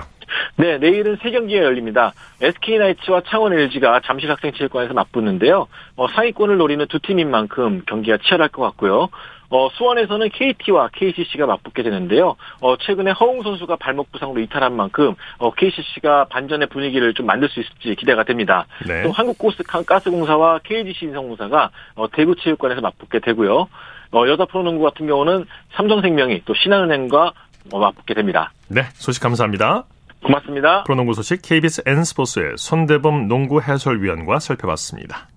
네, 0.55 0.77
내일은 0.77 1.17
세 1.21 1.31
경기가 1.31 1.63
열립니다. 1.63 2.13
SK 2.41 2.77
나이츠와 2.77 3.21
창원 3.27 3.53
LG가 3.53 4.01
잠실학생체육관에서 4.05 4.93
맞붙는데요. 4.93 5.67
어, 5.95 6.07
상위권을 6.07 6.57
노리는 6.57 6.85
두 6.87 6.99
팀인 6.99 7.29
만큼 7.29 7.81
경기가 7.85 8.17
치열할 8.17 8.49
것 8.49 8.61
같고요. 8.63 9.09
어, 9.51 9.69
수원에서는 9.73 10.29
KT와 10.29 10.89
KCC가 10.93 11.45
맞붙게 11.45 11.83
되는데요. 11.83 12.37
어, 12.61 12.77
최근에 12.77 13.11
허웅 13.11 13.43
선수가 13.43 13.75
발목 13.75 14.11
부상으로 14.11 14.39
이탈한 14.39 14.73
만큼 14.73 15.13
어, 15.37 15.51
KCC가 15.51 16.25
반전의 16.29 16.69
분위기를 16.69 17.13
좀 17.13 17.25
만들 17.25 17.49
수 17.49 17.59
있을지 17.59 17.95
기대가 17.95 18.23
됩니다. 18.23 18.65
네. 18.87 19.03
또 19.03 19.11
한국가스공사와 19.11 20.59
KGC 20.63 21.05
인성공사가 21.05 21.69
어, 21.95 22.09
대구체육관에서 22.09 22.79
맞붙게 22.79 23.19
되고요. 23.19 23.67
어, 24.13 24.27
여자 24.27 24.45
프로농구 24.45 24.83
같은 24.83 25.05
경우는 25.05 25.45
삼성생명이 25.73 26.43
또 26.45 26.53
신한은행과 26.53 27.33
어, 27.73 27.79
맞붙게 27.79 28.13
됩니다. 28.13 28.53
네, 28.69 28.83
소식 28.93 29.21
감사합니다. 29.21 29.83
고맙습니다. 30.23 30.83
프로농구 30.83 31.13
소식 31.13 31.41
KBS 31.41 31.83
N스포츠의 31.85 32.53
손대범 32.57 33.27
농구 33.27 33.61
해설위원과 33.61 34.39
살펴봤습니다. 34.39 35.29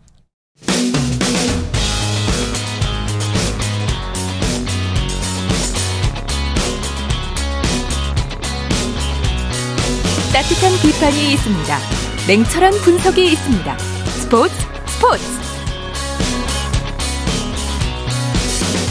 따뜻한 10.33 10.73
비판이 10.83 11.33
있습니다. 11.35 11.79
냉철한 12.27 12.73
분석이 12.85 13.25
있습니다. 13.25 13.79
스포츠 13.79 14.55
스포츠 14.87 15.25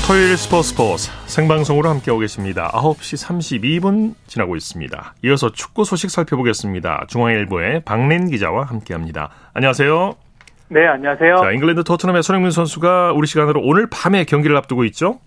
토요일 0.07 0.37
스포츠 0.37 0.69
스포츠 0.69 1.22
생방송으로 1.33 1.89
함께하고 1.89 2.19
계십니다. 2.19 2.69
9시 2.73 3.81
32분 3.81 4.13
지나고 4.27 4.55
있습니다. 4.55 5.15
이어서 5.25 5.51
축구 5.51 5.83
소식 5.83 6.11
살펴보겠습니다. 6.11 7.05
중앙일보의 7.09 7.81
박린 7.85 8.29
기자와 8.29 8.65
함께합니다. 8.65 9.29
안녕하세요. 9.53 10.13
네, 10.69 10.85
안녕하세요. 10.87 11.37
자, 11.37 11.51
잉글랜드 11.51 11.83
토트넘의 11.83 12.21
손흥민 12.23 12.51
선수가 12.51 13.13
우리 13.13 13.25
시간으로 13.27 13.61
오늘 13.63 13.87
밤에 13.91 14.25
경기를 14.25 14.55
앞두고 14.57 14.85
있죠? 14.85 15.19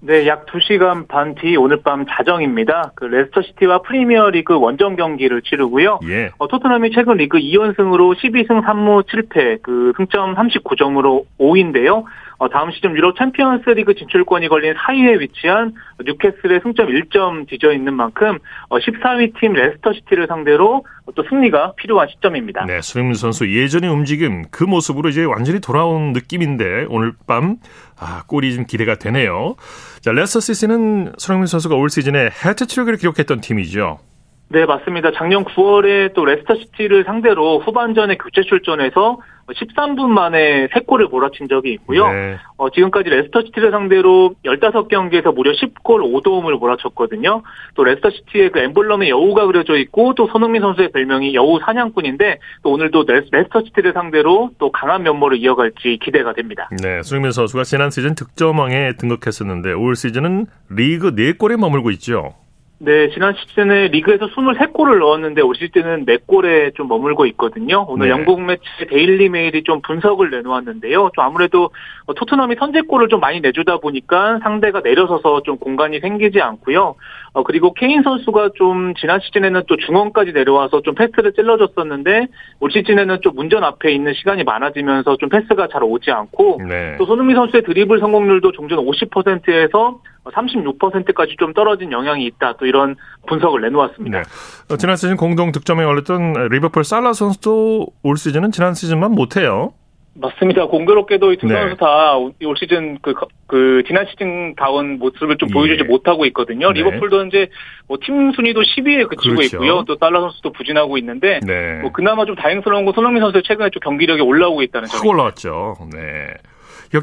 네, 0.00 0.26
약 0.28 0.44
2시간 0.46 1.08
반 1.08 1.34
뒤 1.34 1.56
오늘 1.56 1.80
밤 1.82 2.04
자정입니다. 2.06 2.92
그 2.94 3.06
레스터 3.06 3.40
시티와 3.40 3.80
프리미어 3.80 4.28
리그 4.30 4.58
원정 4.58 4.94
경기를 4.96 5.40
치르고요. 5.40 6.00
예. 6.04 6.30
어, 6.38 6.48
토트넘이 6.48 6.90
최근 6.92 7.16
리그 7.16 7.38
2연승으로 7.38 8.14
12승 8.14 8.62
3무 8.62 9.04
7패, 9.06 9.62
그 9.62 9.94
승점 9.96 10.34
39점으로 10.34 11.24
5위인데요. 11.40 12.04
어, 12.38 12.48
다음 12.48 12.70
시즌 12.70 12.94
유럽 12.94 13.16
챔피언스 13.16 13.70
리그 13.70 13.94
진출권이 13.94 14.48
걸린 14.48 14.74
4위에 14.74 15.20
위치한 15.20 15.74
뉴캐슬에 16.04 16.60
승점 16.62 16.88
1점 16.88 17.48
뒤져 17.48 17.72
있는 17.72 17.94
만큼 17.94 18.38
어, 18.68 18.78
14위 18.78 19.38
팀 19.40 19.54
레스터 19.54 19.92
시티를 19.92 20.26
상대로 20.26 20.84
또 21.14 21.22
승리가 21.28 21.74
필요한 21.76 22.08
시점입니다. 22.08 22.66
네, 22.66 22.80
손흥민 22.80 23.14
선수 23.14 23.48
예전의 23.50 23.90
움직임 23.90 24.44
그 24.50 24.64
모습으로 24.64 25.08
이제 25.08 25.24
완전히 25.24 25.60
돌아온 25.60 26.12
느낌인데 26.12 26.86
오늘 26.88 27.12
밤 27.26 27.56
아, 27.98 28.24
골이 28.26 28.54
좀 28.54 28.66
기대가 28.66 28.96
되네요. 28.96 29.56
자, 30.00 30.12
레스터 30.12 30.40
시티는 30.40 31.12
손흥민 31.16 31.46
선수가 31.46 31.74
올 31.76 31.88
시즌에 31.88 32.30
해트트릭을 32.44 32.96
기록했던 32.96 33.40
팀이죠. 33.40 33.98
네, 34.48 34.64
맞습니다. 34.64 35.10
작년 35.12 35.44
9월에 35.44 36.14
또 36.14 36.24
레스터 36.24 36.54
시티를 36.54 37.04
상대로 37.04 37.58
후반전에 37.58 38.16
교체 38.16 38.42
출전해서 38.42 39.18
13분 39.48 40.08
만에 40.08 40.66
3골을 40.68 41.08
몰아친 41.08 41.48
적이 41.48 41.72
있고요. 41.74 42.10
네. 42.10 42.36
어, 42.56 42.70
지금까지 42.70 43.10
레스터 43.10 43.42
시티를 43.42 43.70
상대로 43.70 44.34
15경기에서 44.44 45.34
무려 45.34 45.52
10골 45.52 46.02
5도움을 46.02 46.58
몰아쳤거든요. 46.58 47.42
또 47.74 47.84
레스터 47.84 48.10
시티의 48.10 48.50
그 48.50 48.58
엠블럼에 48.60 49.08
여우가 49.08 49.46
그려져 49.46 49.76
있고 49.78 50.14
또 50.14 50.28
손흥민 50.28 50.62
선수의 50.62 50.90
별명이 50.92 51.34
여우 51.34 51.58
사냥꾼인데 51.60 52.38
또 52.62 52.72
오늘도 52.72 53.04
레스터 53.30 53.62
시티를 53.64 53.92
상대로 53.92 54.50
또 54.58 54.72
강한 54.72 55.02
면모를 55.02 55.38
이어갈지 55.38 55.98
기대가 56.02 56.32
됩니다. 56.32 56.68
네, 56.82 57.02
손흥민 57.02 57.30
선수가 57.30 57.64
지난 57.64 57.90
시즌 57.90 58.14
득점왕에 58.14 58.96
등극했었는데 58.98 59.72
올 59.74 59.94
시즌은 59.94 60.46
리그 60.70 61.14
4골에 61.14 61.56
머물고 61.56 61.90
있죠. 61.92 62.34
네, 62.78 63.08
지난 63.10 63.34
시즌에 63.34 63.88
리그에서 63.88 64.26
23골을 64.26 64.98
넣었는데 64.98 65.40
올 65.40 65.54
시즌은 65.54 66.04
4골에 66.04 66.74
좀 66.74 66.88
머물고 66.88 67.24
있거든요. 67.26 67.86
오늘 67.88 68.08
네. 68.08 68.12
영국 68.12 68.42
매치 68.42 68.62
데일리 68.90 69.30
메일이 69.30 69.62
좀 69.62 69.80
분석을 69.80 70.30
내놓았는데요. 70.30 71.10
좀 71.14 71.24
아무래도 71.24 71.70
토트넘이 72.14 72.56
선제골을 72.58 73.08
좀 73.08 73.20
많이 73.20 73.40
내주다 73.40 73.78
보니까 73.78 74.40
상대가 74.42 74.80
내려서서 74.80 75.40
좀 75.44 75.56
공간이 75.56 76.00
생기지 76.00 76.42
않고요. 76.42 76.96
어, 77.32 77.42
그리고 77.44 77.72
케인 77.72 78.02
선수가 78.02 78.50
좀 78.56 78.92
지난 78.94 79.20
시즌에는 79.20 79.62
또 79.68 79.76
중원까지 79.76 80.32
내려와서 80.32 80.82
좀 80.82 80.94
패스를 80.94 81.32
찔러줬었는데 81.32 82.26
올 82.60 82.70
시즌에는 82.70 83.20
좀 83.22 83.34
문전 83.36 83.64
앞에 83.64 83.90
있는 83.90 84.12
시간이 84.12 84.44
많아지면서 84.44 85.16
좀 85.16 85.30
패스가 85.30 85.68
잘 85.72 85.82
오지 85.82 86.10
않고 86.10 86.60
네. 86.68 86.96
또 86.98 87.06
손흥민 87.06 87.36
선수의 87.36 87.62
드리블 87.62 88.00
성공률도 88.00 88.52
종전 88.52 88.80
50%에서 88.80 90.00
36%까지 90.32 91.36
좀 91.38 91.52
떨어진 91.52 91.92
영향이 91.92 92.24
있다. 92.26 92.54
또 92.58 92.66
이런 92.66 92.96
분석을 93.28 93.60
내놓았습니다. 93.62 94.18
네. 94.18 94.24
어, 94.70 94.76
지난 94.76 94.96
시즌 94.96 95.16
공동 95.16 95.52
득점에 95.52 95.84
올렸던 95.84 96.48
리버풀 96.50 96.84
살라 96.84 97.12
선수도 97.12 97.86
올 98.02 98.16
시즌은 98.16 98.52
지난 98.52 98.74
시즌만 98.74 99.12
못해요. 99.12 99.72
맞습니다. 100.18 100.64
공교롭게도 100.66 101.32
이두 101.34 101.46
네. 101.46 101.54
선수 101.54 101.76
다 101.76 102.16
올 102.16 102.56
시즌 102.58 102.98
그, 103.02 103.12
그 103.46 103.82
지난 103.86 104.06
시즌 104.10 104.54
다운 104.54 104.98
모습을 104.98 105.36
좀 105.36 105.50
보여주지 105.50 105.82
예. 105.84 105.86
못하고 105.86 106.24
있거든요. 106.26 106.72
네. 106.72 106.80
리버풀도 106.80 107.26
이제 107.26 107.48
뭐 107.86 107.98
팀 107.98 108.32
순위도 108.32 108.62
10위에 108.62 109.08
그치고 109.08 109.34
그렇죠. 109.36 109.56
있고요. 109.56 109.84
또 109.86 109.96
달러 109.96 110.22
선수도 110.22 110.52
부진하고 110.52 110.96
있는데 110.98 111.40
네. 111.46 111.80
뭐 111.82 111.92
그나마 111.92 112.24
좀 112.24 112.34
다행스러운 112.34 112.86
건 112.86 112.94
손흥민 112.94 113.22
선수 113.22 113.42
최근에 113.42 113.68
좀 113.68 113.80
경기력이 113.80 114.22
올라오고 114.22 114.62
있다는 114.62 114.88
점이 114.88 115.06
올라왔죠. 115.06 115.76
네. 115.92 116.28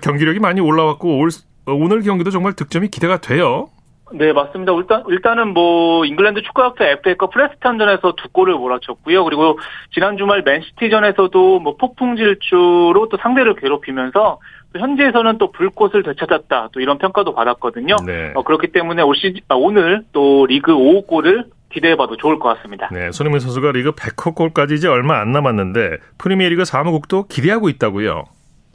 경기력이 0.01 0.39
많이 0.39 0.60
올라왔고 0.60 1.20
올 1.20 1.27
어, 1.27 1.30
오늘 1.65 2.01
경기도 2.01 2.29
정말 2.29 2.53
득점이 2.53 2.89
기대가 2.89 3.20
돼요. 3.20 3.70
네, 4.12 4.32
맞습니다. 4.32 4.74
일단, 4.74 5.03
일단은 5.08 5.53
뭐, 5.53 6.05
잉글랜드 6.05 6.43
축구협회 6.43 6.91
FA컵 7.00 7.32
프레스턴전에서 7.32 8.13
두 8.15 8.29
골을 8.29 8.53
몰아쳤고요. 8.55 9.24
그리고 9.24 9.58
지난 9.91 10.17
주말 10.17 10.43
맨시티전에서도 10.43 11.60
뭐 11.60 11.77
폭풍 11.77 12.15
질주로 12.15 13.08
또 13.10 13.17
상대를 13.17 13.55
괴롭히면서 13.55 14.39
또 14.74 14.79
현지에서는 14.79 15.38
또 15.39 15.51
불꽃을 15.51 16.03
되찾았다. 16.03 16.70
또 16.72 16.79
이런 16.79 17.00
평가도 17.00 17.34
받았거든요. 17.34 17.96
네. 18.05 18.34
어, 18.36 18.43
그렇기 18.43 18.72
때문에 18.72 19.01
올 19.01 19.15
시, 19.15 19.41
아, 19.48 19.55
오늘 19.55 20.03
또 20.12 20.46
리그 20.46 20.74
5호 20.74 21.08
골을 21.08 21.46
기대해봐도 21.72 22.17
좋을 22.17 22.38
것 22.38 22.55
같습니다. 22.55 22.89
네, 22.91 23.12
손흥민 23.12 23.39
선수가 23.39 23.72
리그 23.72 23.93
100호 23.93 24.36
골까지 24.36 24.75
이제 24.75 24.88
얼마 24.88 25.20
안 25.20 25.32
남았는데 25.32 25.98
프리미어리그 26.20 26.65
사무국도 26.65 27.27
기대하고 27.27 27.70
있다고요. 27.70 28.25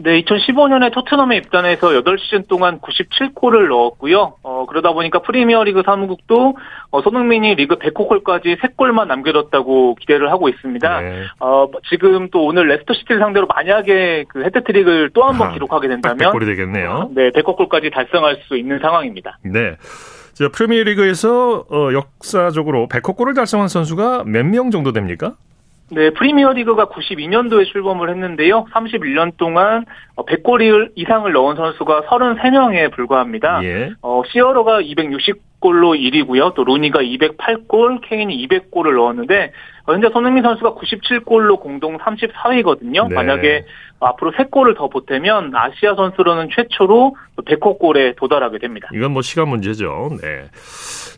네, 0.00 0.22
2015년에 0.22 0.92
토트넘에 0.92 1.36
입단해서 1.38 1.88
8시즌 1.88 2.46
동안 2.46 2.78
97골을 2.80 3.68
넣었고요. 3.68 4.34
어, 4.44 4.64
그러다 4.68 4.92
보니까 4.92 5.18
프리미어리그 5.22 5.82
사무국도 5.84 6.56
어, 6.92 7.02
손흥민이 7.02 7.56
리그 7.56 7.74
100골까지 7.76 8.58
3골만 8.60 9.08
남겨뒀다고 9.08 9.96
기대를 9.96 10.30
하고 10.30 10.48
있습니다. 10.48 11.00
네. 11.00 11.22
어, 11.40 11.66
지금 11.90 12.28
또 12.30 12.44
오늘 12.46 12.68
레스터 12.68 12.94
시티를 12.94 13.18
상대로 13.20 13.46
만약에 13.48 14.26
그 14.28 14.44
해트트릭을 14.44 15.10
또 15.14 15.22
한 15.22 15.36
번 15.36 15.52
기록하게 15.52 15.88
된다면 15.88 16.32
100골이 16.32 16.46
되겠네요. 16.46 17.10
네, 17.14 17.30
100골까지 17.30 17.92
달성할 17.92 18.36
수 18.46 18.56
있는 18.56 18.78
상황입니다. 18.78 19.38
네. 19.42 19.76
저 20.34 20.48
프리미어리그에서 20.50 21.64
어, 21.68 21.92
역사적으로 21.92 22.86
100호 22.88 23.16
골을 23.16 23.34
달성한 23.34 23.66
선수가 23.66 24.22
몇 24.26 24.44
명 24.46 24.70
정도 24.70 24.92
됩니까? 24.92 25.34
네, 25.90 26.10
프리미어리그가 26.10 26.86
92년도에 26.86 27.66
출범을 27.72 28.10
했는데요. 28.10 28.66
31년 28.72 29.36
동안 29.38 29.84
100골 30.16 30.92
이상을 30.94 31.30
넣은 31.32 31.56
선수가 31.56 32.02
33명에 32.02 32.92
불과합니다. 32.92 33.64
예. 33.64 33.90
어, 34.02 34.22
시어러가 34.30 34.82
260골로 34.82 35.98
1위고요. 35.98 36.54
또 36.54 36.64
루니가 36.64 37.00
208골, 37.00 38.00
케인이 38.02 38.46
200골을 38.46 38.96
넣었는데 38.96 39.52
어, 39.86 39.92
현재 39.92 40.10
손흥민 40.12 40.42
선수가 40.42 40.74
97골로 40.74 41.58
공동 41.58 41.96
34위거든요. 41.96 43.08
네. 43.08 43.14
만약에 43.14 43.64
앞으로 44.00 44.32
3골을 44.32 44.76
더 44.76 44.88
보태면 44.88 45.52
아시아 45.54 45.94
선수로는 45.94 46.50
최초로 46.54 47.16
100호 47.36 47.78
골에 47.78 48.12
도달하게 48.14 48.58
됩니다. 48.58 48.88
이건 48.92 49.12
뭐 49.12 49.22
시간 49.22 49.48
문제죠. 49.48 50.10
네. 50.20 50.44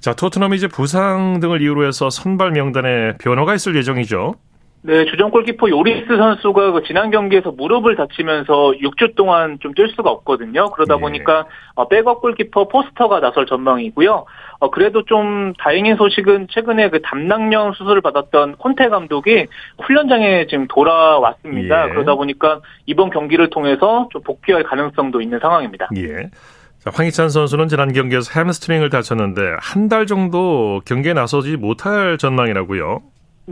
자, 0.01 0.15
토트넘이 0.15 0.57
이제 0.57 0.69
부상 0.69 1.41
등을 1.41 1.61
이유로 1.61 1.87
해서 1.87 2.09
선발 2.09 2.53
명단에 2.53 3.17
변화가 3.19 3.55
있을 3.55 3.75
예정이죠. 3.75 4.35
네, 4.83 5.05
주전 5.05 5.31
골키퍼 5.31 5.69
요리스 5.69 6.07
선수가 6.17 6.73
그 6.73 6.83
지난 6.87 7.11
경기에서 7.11 7.51
무릎을 7.53 7.97
다치면서 7.97 8.73
6주 8.81 9.15
동안 9.15 9.59
좀 9.61 9.75
뛸 9.75 9.91
수가 9.95 10.11
없거든요. 10.11 10.71
그러다 10.71 10.95
예. 10.97 11.01
보니까 11.01 11.45
어, 11.75 11.87
백업 11.89 12.23
골키퍼 12.23 12.69
포스터가 12.69 13.21
나설 13.21 13.45
전망이고요. 13.45 14.25
어, 14.61 14.71
그래도 14.71 15.05
좀 15.05 15.53
다행인 15.59 15.97
소식은 15.97 16.47
최근에 16.51 16.89
그 16.89 17.03
담낭염 17.03 17.75
수술을 17.75 18.01
받았던 18.01 18.57
콘테 18.57 18.89
감독이 18.89 19.47
훈련장에 19.83 20.47
지금 20.47 20.67
돌아왔습니다. 20.69 21.87
예. 21.87 21.91
그러다 21.91 22.15
보니까 22.15 22.61
이번 22.87 23.11
경기를 23.11 23.51
통해서 23.51 24.09
좀 24.11 24.23
복귀할 24.23 24.63
가능성도 24.63 25.21
있는 25.21 25.39
상황입니다. 25.41 25.89
예. 25.99 26.31
자, 26.79 26.91
황희찬 26.95 27.29
선수는 27.29 27.69
지난 27.69 27.93
경기에서 27.93 28.33
햄스트링을 28.41 28.89
다쳤는데 28.89 29.43
한 29.61 29.91
달 29.91 30.07
정도 30.07 30.81
경기에 30.87 31.13
나서지 31.13 31.59
못할 31.59 32.17
전망이라고요. 32.17 33.01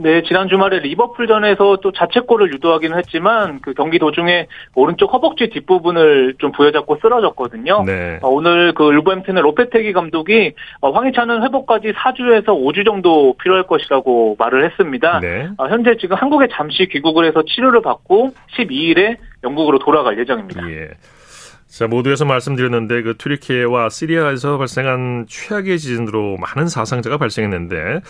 네, 0.01 0.23
지난 0.23 0.47
주말에 0.47 0.79
리버풀전에서 0.79 1.77
또 1.81 1.91
자책골을 1.91 2.53
유도하기는 2.53 2.97
했지만 2.97 3.59
그 3.61 3.73
경기 3.73 3.99
도중에 3.99 4.47
오른쪽 4.75 5.13
허벅지 5.13 5.49
뒷부분을 5.49 6.35
좀 6.37 6.51
부여잡고 6.53 6.99
쓰러졌거든요. 7.01 7.83
네. 7.85 8.19
어, 8.21 8.29
오늘 8.29 8.73
그 8.73 8.85
울버햄튼의 8.85 9.43
로페테기 9.43 9.91
감독이 9.93 10.53
어, 10.79 10.91
황희찬은 10.91 11.43
회복까지 11.43 11.91
4주에서 11.91 12.47
5주 12.47 12.85
정도 12.85 13.35
필요할 13.41 13.67
것이라고 13.67 14.37
말을 14.39 14.65
했습니다. 14.65 15.19
네. 15.19 15.49
어, 15.57 15.67
현재 15.67 15.97
지금 15.99 16.15
한국에 16.15 16.47
잠시 16.51 16.87
귀국을 16.87 17.25
해서 17.25 17.43
치료를 17.43 17.81
받고 17.81 18.31
12일에 18.57 19.17
영국으로 19.43 19.79
돌아갈 19.79 20.17
예정입니다. 20.17 20.69
예. 20.71 20.89
자, 21.69 21.87
모두에서 21.87 22.25
말씀드렸는데 22.25 23.03
그 23.03 23.17
튀르키예와 23.17 23.89
시리아에서 23.89 24.57
발생한 24.57 25.27
최악의 25.29 25.77
지진으로 25.77 26.37
많은 26.37 26.67
사상자가 26.67 27.17
발생했는데 27.17 28.01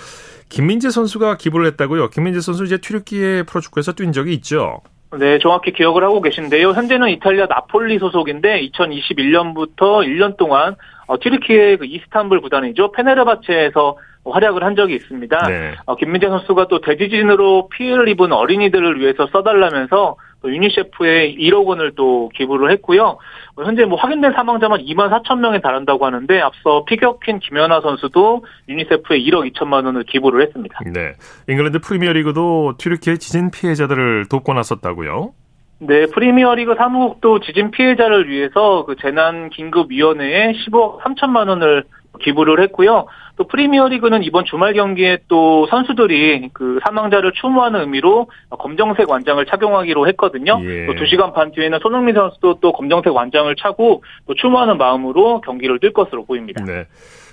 김민재 0.48 0.90
선수가 0.90 1.38
기부를 1.38 1.68
했다고요. 1.68 2.10
김민재 2.10 2.40
선수 2.40 2.64
이제 2.64 2.78
튀르키예 2.78 3.44
프로축구에서 3.44 3.94
뛴 3.94 4.12
적이 4.14 4.34
있죠. 4.36 4.80
네, 5.18 5.40
정확히 5.40 5.74
기억을 5.74 6.04
하고 6.04 6.22
계신데요. 6.22 6.72
현재는 6.72 7.10
이탈리아 7.10 7.48
나폴리 7.48 8.00
소속인데 8.00 8.62
2021년부터 8.70 10.06
1년 10.06 10.38
동안 10.38 10.76
어, 11.08 11.20
튀르키예 11.20 11.78
그 11.78 11.86
이스탄불 11.86 12.42
구단이죠. 12.42 12.92
페네르바체에서 12.94 13.98
활약을 14.26 14.64
한 14.64 14.76
적이 14.76 14.96
있습니다. 14.96 15.48
네. 15.48 15.74
어, 15.86 15.96
김민재 15.96 16.28
선수가 16.28 16.68
또 16.68 16.80
대지진으로 16.80 17.68
피해를 17.70 18.08
입은 18.08 18.32
어린이들을 18.32 19.00
위해서 19.00 19.28
써달라면서 19.34 20.16
또 20.42 20.54
유니세프에 20.54 21.36
1억 21.36 21.66
원을 21.66 21.94
또 21.96 22.30
기부를 22.36 22.72
했고요. 22.72 23.18
어, 23.56 23.64
현재 23.64 23.86
뭐 23.86 23.98
확인된 23.98 24.34
사망자만 24.34 24.82
2만 24.82 25.10
4천 25.10 25.40
명에 25.40 25.60
달한다고 25.60 26.06
하는데 26.06 26.40
앞서 26.42 26.86
피겨퀸 26.86 27.40
김연아 27.40 27.82
선수도 27.82 28.46
유니세프에 28.68 29.20
1억 29.20 29.52
2천만 29.52 29.86
원을 29.86 30.04
기부를 30.04 30.42
했습니다. 30.44 30.80
네. 30.94 31.14
잉글랜드 31.48 31.80
프리미어리그도 31.80 32.76
튀르키예 32.78 33.18
지진 33.18 33.52
피해자들을 33.52 34.28
돕고 34.30 34.54
나섰다고요. 34.54 35.34
네, 35.80 36.06
프리미어리그 36.08 36.76
사무국도 36.78 37.40
지진 37.40 37.72
피해자를 37.72 38.30
위해서 38.30 38.86
그 38.86 38.96
재난 39.02 39.50
긴급 39.50 39.92
위원회에 39.92 40.54
15억 40.54 41.00
3천만 41.00 41.48
원을 41.48 41.86
기부를 42.20 42.62
했고요. 42.64 43.08
또 43.38 43.48
프리미어리그는 43.48 44.24
이번 44.24 44.44
주말 44.44 44.74
경기에 44.74 45.20
또 45.30 45.68
선수들이 45.68 46.50
그 46.52 46.80
사망자를 46.84 47.32
추모하는 47.40 47.80
의미로 47.80 48.30
검정색 48.50 49.10
완장을 49.10 49.46
착용하기로 49.46 50.08
했거든요. 50.10 50.60
예. 50.62 50.86
또 50.86 50.94
2시간 50.94 51.34
반 51.34 51.52
뒤에는 51.52 51.80
손흥민 51.82 52.16
선수도 52.16 52.60
또 52.60 52.74
검정색 52.74 53.14
완장을 53.14 53.56
차고 53.56 54.04
또 54.28 54.34
추모하는 54.34 54.78
마음으로 54.78 55.40
경기를 55.42 55.80
뛸 55.80 55.94
것으로 55.94 56.26
보입니다. 56.26 56.66
네. 56.66 56.88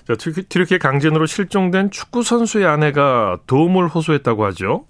자, 0.07 0.15
튀르키예 0.15 0.79
강진으로 0.79 1.27
실종된 1.27 1.91
축구 1.91 2.23
선수의 2.23 2.67
아내가 2.67 3.39
도움을 3.49 3.89
호소했다고 3.89 4.45
하죠. 4.45 4.85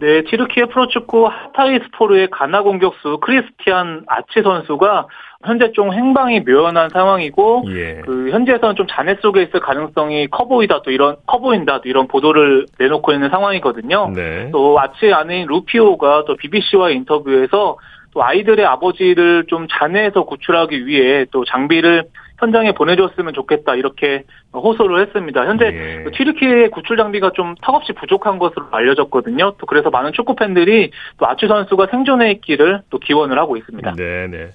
네, 0.00 0.22
티르키예 0.24 0.66
프로축구 0.66 1.26
하타이 1.26 1.78
스포르의 1.84 2.28
가나 2.30 2.62
공격수 2.62 3.18
크리스티안 3.20 4.04
아치 4.06 4.42
선수가 4.42 5.06
현재 5.44 5.70
좀 5.72 5.92
행방이 5.92 6.40
묘연한 6.40 6.90
상황이고 6.90 7.64
예. 7.68 8.00
그 8.04 8.30
현지에서는 8.30 8.74
좀 8.74 8.86
잔해 8.88 9.16
속에 9.22 9.42
있을 9.42 9.60
가능성이 9.60 10.26
커 10.28 10.46
보이다 10.46 10.82
또 10.82 10.90
이런 10.90 11.16
커 11.26 11.38
보인다 11.38 11.80
또 11.80 11.88
이런 11.88 12.08
보도를 12.08 12.66
내놓고 12.78 13.12
있는 13.12 13.30
상황이거든요. 13.30 14.12
네. 14.14 14.50
또 14.50 14.78
아치 14.80 15.12
아내인 15.12 15.46
루피오가 15.46 16.24
또 16.26 16.36
BBC와 16.36 16.90
인터뷰에서 16.90 17.76
또 18.12 18.24
아이들의 18.24 18.64
아버지를 18.64 19.44
좀 19.46 19.68
잔해에서 19.70 20.24
구출하기 20.24 20.86
위해 20.86 21.24
또 21.30 21.44
장비를 21.44 22.04
현장에 22.38 22.72
보내줬으면 22.72 23.34
좋겠다 23.34 23.74
이렇게 23.74 24.24
호소를 24.52 25.06
했습니다. 25.06 25.46
현재 25.46 25.66
예. 25.66 26.02
그 26.04 26.10
튀르키의 26.12 26.70
구출 26.70 26.96
장비가 26.96 27.32
좀 27.34 27.54
턱없이 27.62 27.92
부족한 27.92 28.38
것으로 28.38 28.66
알려졌거든요. 28.70 29.54
또 29.58 29.66
그래서 29.66 29.90
많은 29.90 30.12
축구 30.12 30.34
팬들이 30.34 30.90
또 31.18 31.26
아츠 31.26 31.46
선수가 31.46 31.88
생존해 31.90 32.30
있기를 32.32 32.82
또 32.90 32.98
기원을 32.98 33.38
하고 33.38 33.56
있습니다. 33.56 33.94
네, 33.96 34.26
네. 34.28 34.48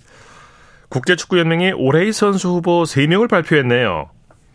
국제축구연맹이 0.89 1.73
올해의 1.73 2.13
선수 2.13 2.49
후보 2.49 2.83
3명을 2.83 3.29
발표했네요. 3.29 4.09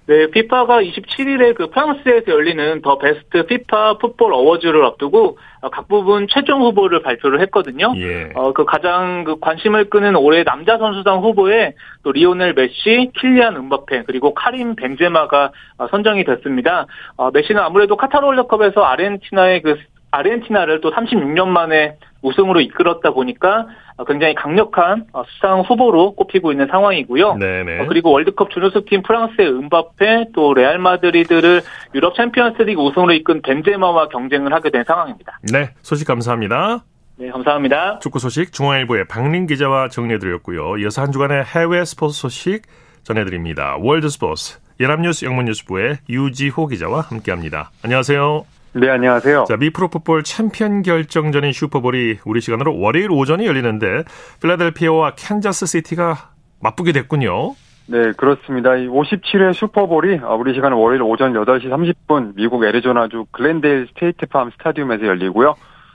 네, 0.08 0.26
피파가 0.28 0.80
27일에 0.80 1.54
그 1.54 1.68
프랑스에서 1.68 2.28
열리는 2.28 2.80
The 2.80 2.96
Best 2.96 3.44
FIFA 3.44 3.98
Football 3.98 4.32
Awards를 4.32 4.82
앞두고 4.86 5.36
어, 5.60 5.68
각 5.68 5.86
부문 5.86 6.26
최종 6.30 6.62
후보를 6.62 7.02
발표를 7.02 7.42
했거든요. 7.42 7.92
예. 7.98 8.30
어, 8.34 8.54
그 8.54 8.64
가장 8.64 9.24
그 9.24 9.38
관심을 9.38 9.90
끄는 9.90 10.16
올해 10.16 10.44
남자 10.44 10.78
선수상 10.78 11.20
후보에 11.20 11.74
또 12.04 12.12
리오넬 12.12 12.54
메시, 12.54 13.10
킬리안 13.20 13.56
음바페 13.56 14.04
그리고 14.04 14.32
카림 14.32 14.76
벤제마가 14.76 15.52
어, 15.76 15.88
선정이 15.88 16.24
됐습니다. 16.24 16.86
어, 17.18 17.30
메시는 17.30 17.60
아무래도 17.60 17.98
카타르 17.98 18.24
월드컵에서 18.28 18.80
아르헨티나의 18.80 19.60
그 19.60 19.76
아르헨티나를 20.10 20.80
또 20.80 20.90
36년 20.90 21.48
만에 21.48 21.98
우승으로 22.22 22.60
이끌었다 22.60 23.12
보니까 23.12 23.66
어, 23.96 24.04
굉장히 24.04 24.34
강력한 24.34 25.06
어, 25.12 25.22
수상 25.28 25.60
후보로 25.60 26.14
꼽히고 26.14 26.52
있는 26.52 26.66
상황이고요. 26.68 27.34
네, 27.34 27.64
네. 27.64 27.80
어, 27.80 27.86
그리고 27.86 28.10
월드컵 28.10 28.50
준우승팀 28.50 29.02
프랑스의 29.02 29.48
음바페 29.48 30.26
또 30.34 30.54
레알 30.54 30.78
마드리드를 30.78 31.62
유럽 31.94 32.14
챔피언스리그 32.16 32.80
우승으로 32.80 33.12
이끈 33.12 33.42
벤제마와 33.42 34.08
경쟁을 34.08 34.52
하게 34.52 34.70
된 34.70 34.84
상황입니다. 34.84 35.38
네, 35.52 35.70
소식 35.82 36.06
감사합니다. 36.06 36.84
네, 37.16 37.30
감사합니다. 37.30 37.98
축구 37.98 38.20
소식 38.20 38.52
중앙일보의 38.52 39.08
박린 39.08 39.46
기자와 39.46 39.88
정리해드렸고요. 39.88 40.78
이어서 40.78 41.02
한 41.02 41.10
주간의 41.10 41.44
해외 41.44 41.84
스포츠 41.84 42.20
소식 42.20 42.62
전해드립니다. 43.02 43.76
월드 43.80 44.08
스포츠 44.08 44.58
연합뉴스 44.80 45.24
영문뉴스부의 45.24 45.98
유지호 46.08 46.68
기자와 46.68 47.00
함께합니다. 47.00 47.70
안녕하세요. 47.82 48.57
네, 48.74 48.90
안녕하세요. 48.90 49.46
자, 49.48 49.56
미 49.56 49.70
프로풋볼 49.70 50.24
챔피언 50.24 50.82
결정전인 50.82 51.52
슈퍼볼이 51.52 52.18
우리 52.26 52.40
시간으로 52.40 52.78
월요일 52.78 53.10
오전에 53.10 53.46
열리는데 53.46 54.04
필라델피아와 54.42 55.14
캔자스 55.16 55.66
시티가 55.66 56.32
맞붙게 56.60 56.92
됐군요. 56.92 57.54
네, 57.86 58.12
그렇습니다. 58.12 58.76
이 58.76 58.86
57회 58.86 59.54
슈퍼볼이 59.54 60.20
어, 60.22 60.36
우리 60.36 60.52
시간 60.52 60.72
월요일 60.72 61.02
오전 61.02 61.32
8시 61.32 61.64
30분 61.64 62.34
미국 62.36 62.64
애리조나주 62.64 63.24
글렌데일 63.32 63.88
스테이트팜 63.88 64.50
스타디움에서 64.58 65.06
열리고요. 65.06 65.54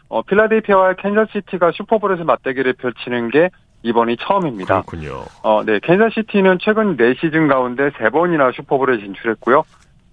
어, 0.10 0.22
필라델피아와 0.24 0.94
캔자스시티가 0.96 1.72
슈퍼볼에서 1.74 2.24
맞대결을 2.24 2.74
펼치는 2.74 3.30
게 3.30 3.52
이번이 3.84 4.18
처음입니다. 4.18 4.82
그렇군요. 4.82 5.26
어, 5.44 5.64
네, 5.64 5.80
캔자스시티는 5.80 6.58
최근 6.60 6.98
4시즌 6.98 7.48
가운데 7.48 7.90
3번이나 7.92 8.54
슈퍼볼에 8.56 8.98
진출했고요. 8.98 9.64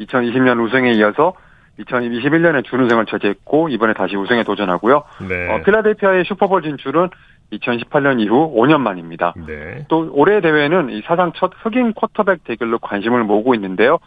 2020년 0.01 0.63
우승에 0.63 0.93
이어서 0.93 1.35
2021년에 1.79 2.65
준우승을 2.65 3.07
차지했고 3.07 3.69
이번에 3.69 3.95
다시 3.95 4.17
우승에 4.17 4.45
도전하고요. 4.45 5.03
네. 5.29 5.51
어, 5.51 5.63
필라델피아의 5.63 6.25
슈퍼볼 6.27 6.63
진출은 6.63 7.09
2018년 7.53 8.21
이후 8.21 8.55
5년 8.55 8.81
만입니다. 8.81 9.35
네. 9.47 9.85
또 9.89 10.11
올해 10.13 10.41
대회는 10.41 10.91
이 10.91 11.03
사상 11.03 11.33
첫 11.35 11.53
흑인 11.63 11.95
쿼터백 11.95 12.45
대결로 12.45 12.79
관심을 12.79 13.25
모으고 13.25 13.55
있는데요. 13.55 13.99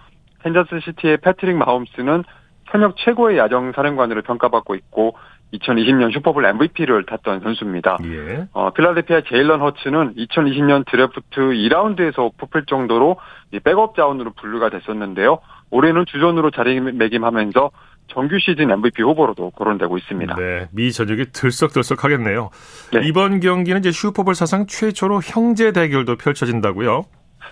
캔자스 0.44 0.80
시티의 0.82 1.18
패트릭 1.18 1.56
마홈스는 1.56 2.24
현역 2.66 2.96
최고의 2.98 3.38
야전 3.38 3.72
사령관으로 3.74 4.22
평가받고 4.24 4.76
있고 4.76 5.16
2020년 5.54 6.12
슈퍼볼 6.14 6.46
MVP를 6.46 7.06
탔던 7.06 7.42
선수입니다. 7.42 7.98
예. 8.06 8.48
어, 8.54 8.72
필라델피아 8.72 9.22
제일런 9.28 9.62
허츠는 9.62 10.16
2020년 10.16 10.86
드래프트 10.90 11.40
2라운드에서 11.40 12.32
뽑힐 12.38 12.66
정도로 12.66 13.18
백업 13.64 13.96
자원으로 13.96 14.32
분류가 14.34 14.70
됐었는데요. 14.70 15.40
올해는 15.70 16.06
주전으로 16.08 16.52
자리매김하면서 16.52 17.72
정규 18.08 18.38
시즌 18.40 18.70
MVP 18.70 19.02
후보로도 19.02 19.52
거론되고 19.52 19.98
있습니다. 19.98 20.36
네, 20.36 20.68
미 20.72 20.92
전역이 20.92 21.32
들썩들썩하겠네요. 21.32 22.50
네. 22.94 23.08
이번 23.08 23.40
경기는 23.40 23.80
이제 23.80 23.92
슈퍼볼 23.92 24.36
사상 24.36 24.66
최초로 24.68 25.22
형제 25.24 25.72
대결도 25.72 26.18
펼쳐진다고요? 26.18 27.06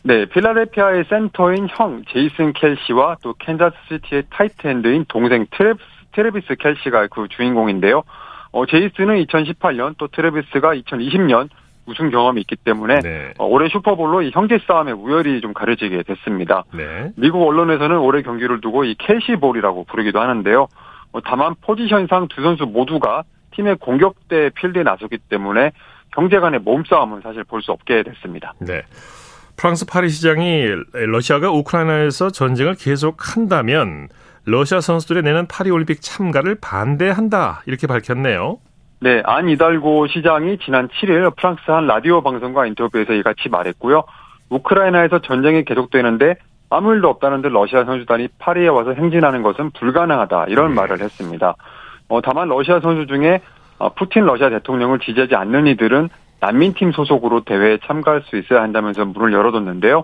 네, 0.04 0.26
필라델피아의 0.26 1.06
센터인 1.10 1.68
형 1.70 2.04
제이슨 2.10 2.54
켈시와 2.54 3.18
또 3.22 3.34
캔자스시티의 3.40 4.24
tight 4.32 4.69
end인 4.69 5.06
동생 5.08 5.46
트레비스, 5.52 5.86
트레비스 6.14 6.56
켈시가 6.56 7.08
그 7.08 7.28
주인공인데요. 7.30 8.04
어, 8.52 8.66
제이슨은 8.66 9.24
2018년 9.26 9.96
또 9.98 10.08
트레비스가 10.08 10.74
2020년 10.76 11.50
우승 11.86 12.10
경험이 12.10 12.42
있기 12.42 12.56
때문에 12.58 13.00
네. 13.00 13.34
어, 13.38 13.46
올해 13.46 13.70
슈퍼볼로 13.70 14.22
이 14.22 14.32
형제 14.34 14.60
싸움의 14.68 14.94
우열이 14.94 15.42
좀 15.42 15.54
가려지게 15.54 16.04
됐습니다. 16.04 16.64
네. 16.74 17.12
미국 17.16 17.48
언론에서는 17.48 17.98
올해 17.98 18.22
경기를 18.22 18.62
두고 18.62 18.84
이 18.84 18.96
켈시볼이라고 18.96 19.86
부르기도 19.86 20.20
하는데요. 20.20 20.68
어, 21.14 21.22
다만 21.22 21.56
포지션상 21.62 22.28
두 22.28 22.42
선수 22.44 22.66
모두가 22.66 23.24
팀의 23.56 23.78
공격대 23.78 24.52
필드에 24.56 24.84
나서기 24.84 25.18
때문에 25.18 25.72
형제 26.14 26.40
간의 26.40 26.60
몸싸움은 26.60 27.22
사실 27.22 27.44
볼 27.44 27.62
수 27.62 27.72
없게 27.72 28.04
됐습니다. 28.04 28.54
네. 28.60 28.84
프랑스 29.58 29.86
파리 29.86 30.10
시장이 30.10 30.66
러시아가 30.94 31.52
우크라이나에서 31.52 32.32
전쟁을 32.32 32.76
계속한다면 32.76 34.08
러시아 34.46 34.82
선수들의 34.82 35.24
내년 35.24 35.48
파리 35.48 35.70
올림픽 35.70 36.02
참가를 36.02 36.56
반대한다 36.62 37.62
이렇게 37.66 37.88
밝혔네요. 37.88 38.58
네, 39.00 39.22
안 39.26 39.50
이달고 39.50 40.08
시장이 40.08 40.60
지난 40.60 40.88
7일 40.88 41.36
프랑스 41.36 41.62
한 41.68 41.88
라디오 41.88 42.22
방송과 42.22 42.68
인터뷰에서 42.68 43.14
이같이 43.14 43.50
말했고요. 43.50 44.04
우크라이나에서 44.50 45.20
전쟁이 45.20 45.64
계속되는데 45.64 46.36
아무 46.70 46.94
일도 46.94 47.10
없다는 47.10 47.42
듯 47.42 47.50
러시아 47.50 47.84
선수단이 47.84 48.30
파리에 48.40 48.68
와서 48.68 48.94
행진하는 48.94 49.44
것은 49.44 49.72
불가능하다 49.72 50.46
이런 50.48 50.70
네. 50.70 50.76
말을 50.76 51.02
했습니다. 51.02 51.56
어, 52.10 52.22
다만 52.22 52.48
러시아 52.48 52.80
선수 52.80 53.08
중에 53.08 53.42
어, 53.78 53.94
푸틴 53.94 54.26
러시아 54.26 54.50
대통령을 54.50 55.00
지지하지 55.00 55.36
않는 55.36 55.68
이들은 55.68 56.10
난민팀 56.40 56.92
소속으로 56.92 57.44
대회에 57.44 57.80
참가할 57.86 58.24
수 58.24 58.38
있어야 58.38 58.62
한다면서 58.62 59.06
문을 59.06 59.34
열어뒀는데요. 59.34 60.04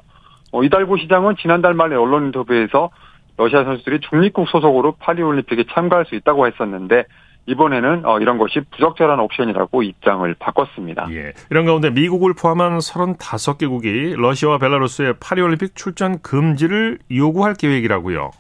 어, 0.52 0.64
이달고 0.64 0.98
시장은 0.98 1.36
지난달 1.38 1.74
말에 1.74 1.96
언론 1.96 2.28
인터뷰에서 2.28 2.90
러시아 3.38 3.64
선수들이 3.64 4.02
중립국 4.02 4.48
소속으로 4.50 4.94
파리올림픽에 5.00 5.66
참가할 5.74 6.06
수 6.06 6.16
있다고 6.16 6.48
했었는데 6.48 7.06
이번에는 7.48 8.06
어, 8.06 8.20
이런 8.20 8.38
것이 8.38 8.60
부적절한 8.72 9.20
옵션이라고 9.20 9.84
입장을 9.84 10.36
바꿨습니다. 10.38 11.08
예. 11.12 11.32
이런 11.50 11.66
가운데 11.66 11.90
미국을 11.90 12.34
포함한 12.34 12.80
35개국이 12.80 14.16
러시아와 14.20 14.58
벨라루스의 14.58 15.14
파리올림픽 15.22 15.76
출전 15.76 16.22
금지를 16.22 17.00
요구할 17.10 17.54
계획이라고요. 17.54 18.32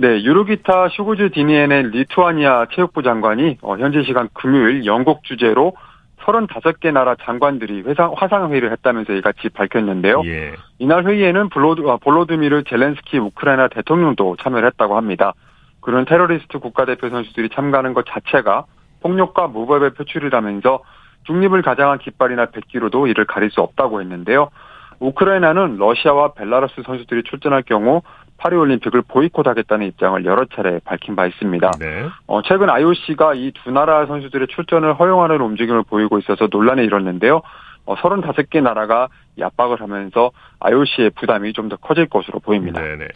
네, 0.00 0.22
유르기타 0.22 0.88
슈그즈디니에네 0.90 1.90
리투아니아 1.90 2.66
체육부 2.74 3.02
장관이 3.02 3.58
어, 3.62 3.76
현지 3.78 4.02
시간 4.04 4.28
금요일 4.32 4.86
영국 4.86 5.24
주재로 5.24 5.74
35개 6.32 6.92
나라 6.92 7.16
장관들이 7.20 7.82
회상, 7.82 8.12
화상회의를 8.16 8.72
했다면서 8.72 9.12
이같이 9.14 9.48
밝혔는데요. 9.48 10.22
예. 10.26 10.54
이날 10.78 11.04
회의에는 11.04 11.48
블로드, 11.48 11.88
아, 11.88 11.96
볼로디미르 11.96 12.64
젤렌스키 12.64 13.18
우크라이나 13.18 13.68
대통령도 13.68 14.36
참여를 14.42 14.66
했다고 14.68 14.96
합니다. 14.96 15.34
그런 15.80 16.04
테러리스트 16.04 16.58
국가대표 16.58 17.08
선수들이 17.08 17.50
참가하는 17.50 17.94
것 17.94 18.04
자체가 18.06 18.66
폭력과 19.00 19.48
무법의 19.48 19.94
표출이라면서 19.94 20.80
중립을 21.24 21.62
가장한 21.62 21.98
깃발이나 21.98 22.46
백기로도 22.46 23.06
이를 23.06 23.24
가릴 23.24 23.50
수 23.50 23.60
없다고 23.60 24.00
했는데요. 24.00 24.50
우크라이나는 25.00 25.76
러시아와 25.76 26.32
벨라루스 26.32 26.82
선수들이 26.84 27.22
출전할 27.24 27.62
경우 27.62 28.02
파리올림픽을 28.38 29.02
보이콧하겠다는 29.08 29.86
입장을 29.88 30.24
여러 30.24 30.44
차례 30.54 30.78
밝힌 30.84 31.14
바 31.16 31.26
있습니다. 31.26 31.70
네. 31.78 32.06
어, 32.26 32.40
최근 32.42 32.70
IOC가 32.70 33.34
이 33.34 33.52
두 33.52 33.70
나라 33.70 34.06
선수들의 34.06 34.48
출전을 34.48 34.94
허용하는 34.94 35.40
움직임을 35.40 35.82
보이고 35.84 36.18
있어서 36.18 36.48
논란이 36.50 36.84
일었는데요. 36.84 37.42
어, 37.84 37.94
35개 37.96 38.62
나라가 38.62 39.08
이 39.36 39.42
압박을 39.42 39.80
하면서 39.80 40.30
IOC의 40.60 41.10
부담이 41.10 41.52
좀 41.52 41.68
더 41.68 41.76
커질 41.76 42.06
것으로 42.08 42.38
보입니다. 42.40 42.80
네네. 42.80 43.08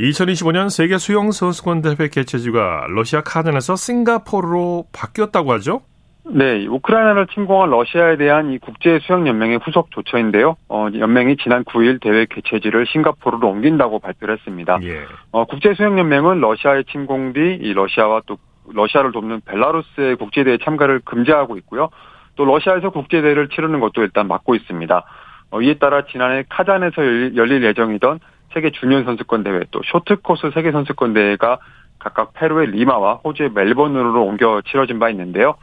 2025년 0.00 0.70
세계 0.70 0.98
수영 0.98 1.30
선수권 1.32 1.82
대회 1.82 2.08
개최지가 2.08 2.86
러시아 2.88 3.20
카잔에서 3.22 3.76
싱가포르로 3.76 4.86
바뀌었다고 4.92 5.52
하죠? 5.52 5.82
네, 6.24 6.66
우크라이나를 6.66 7.26
침공한 7.28 7.70
러시아에 7.70 8.16
대한 8.16 8.52
이 8.52 8.58
국제 8.58 9.00
수영 9.02 9.26
연맹의 9.26 9.58
후속 9.64 9.90
조처인데요. 9.90 10.56
어, 10.68 10.86
연맹이 10.96 11.36
지난 11.36 11.64
9일 11.64 12.00
대회 12.00 12.26
개최지를 12.26 12.86
싱가포르로 12.86 13.48
옮긴다고 13.48 13.98
발표를 13.98 14.36
했습니다. 14.36 14.78
예. 14.84 15.00
어, 15.32 15.44
국제 15.44 15.74
수영 15.74 15.98
연맹은 15.98 16.40
러시아의 16.40 16.84
침공 16.84 17.32
뒤 17.32 17.58
이 17.60 17.72
러시아와 17.72 18.22
또 18.26 18.38
러시아를 18.68 19.10
돕는 19.10 19.40
벨라루스의 19.44 20.16
국제 20.16 20.44
대회 20.44 20.58
참가를 20.58 21.00
금지하고 21.04 21.56
있고요. 21.58 21.90
또 22.36 22.44
러시아에서 22.44 22.90
국제 22.90 23.20
대회를 23.20 23.48
치르는 23.48 23.80
것도 23.80 24.02
일단 24.02 24.28
막고 24.28 24.54
있습니다. 24.54 25.04
어, 25.50 25.60
이에 25.60 25.74
따라 25.74 26.04
지난해 26.06 26.44
카잔에서 26.48 27.02
열릴, 27.36 27.64
예정이던 27.64 28.20
세계 28.54 28.70
주니어 28.70 29.02
선수권 29.04 29.42
대회 29.42 29.64
또 29.70 29.80
쇼트코스 29.84 30.52
세계 30.54 30.70
선수권 30.70 31.14
대회가 31.14 31.58
각각 31.98 32.32
페루의 32.34 32.68
리마와 32.68 33.14
호주의 33.24 33.50
멜번으로 33.50 34.24
옮겨 34.24 34.62
치러진 34.66 34.98
바 34.98 35.10
있는데요. 35.10 35.56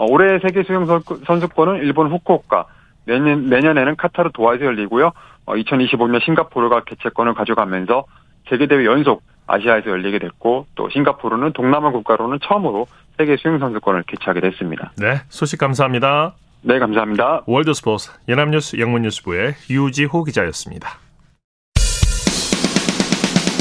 어, 0.00 0.06
올해 0.08 0.38
세계 0.38 0.62
수영 0.62 0.86
선수권은 1.26 1.82
일본 1.82 2.10
후쿠오카, 2.10 2.64
내년, 3.04 3.50
내년에는 3.50 3.96
카타르 3.96 4.30
도하에서 4.32 4.64
열리고요. 4.64 5.12
어, 5.44 5.52
2025년 5.52 6.24
싱가포르가 6.24 6.84
개최권을 6.84 7.34
가져가면서 7.34 8.06
세계대회 8.48 8.86
연속 8.86 9.22
아시아에서 9.46 9.90
열리게 9.90 10.18
됐고 10.18 10.66
또 10.74 10.88
싱가포르는 10.88 11.52
동남아 11.52 11.90
국가로는 11.90 12.38
처음으로 12.42 12.86
세계 13.18 13.36
수영 13.36 13.58
선수권을 13.58 14.04
개최하게 14.04 14.40
됐습니다. 14.40 14.90
네, 14.96 15.20
소식 15.28 15.58
감사합니다. 15.58 16.32
네, 16.62 16.78
감사합니다. 16.78 17.42
월드스포츠 17.44 18.10
연합뉴스 18.26 18.78
영문뉴스부의 18.78 19.54
유지호 19.68 20.24
기자였습니다. 20.24 20.88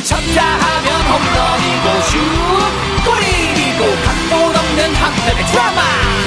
쳤다 0.08 0.42
하면 0.42 0.88
홈런이고 1.04 2.00
슛 2.08 2.18
골이고 3.04 3.84
각본 4.06 4.56
없는 4.56 4.96
한편의 4.96 5.46
드라마 5.52 6.19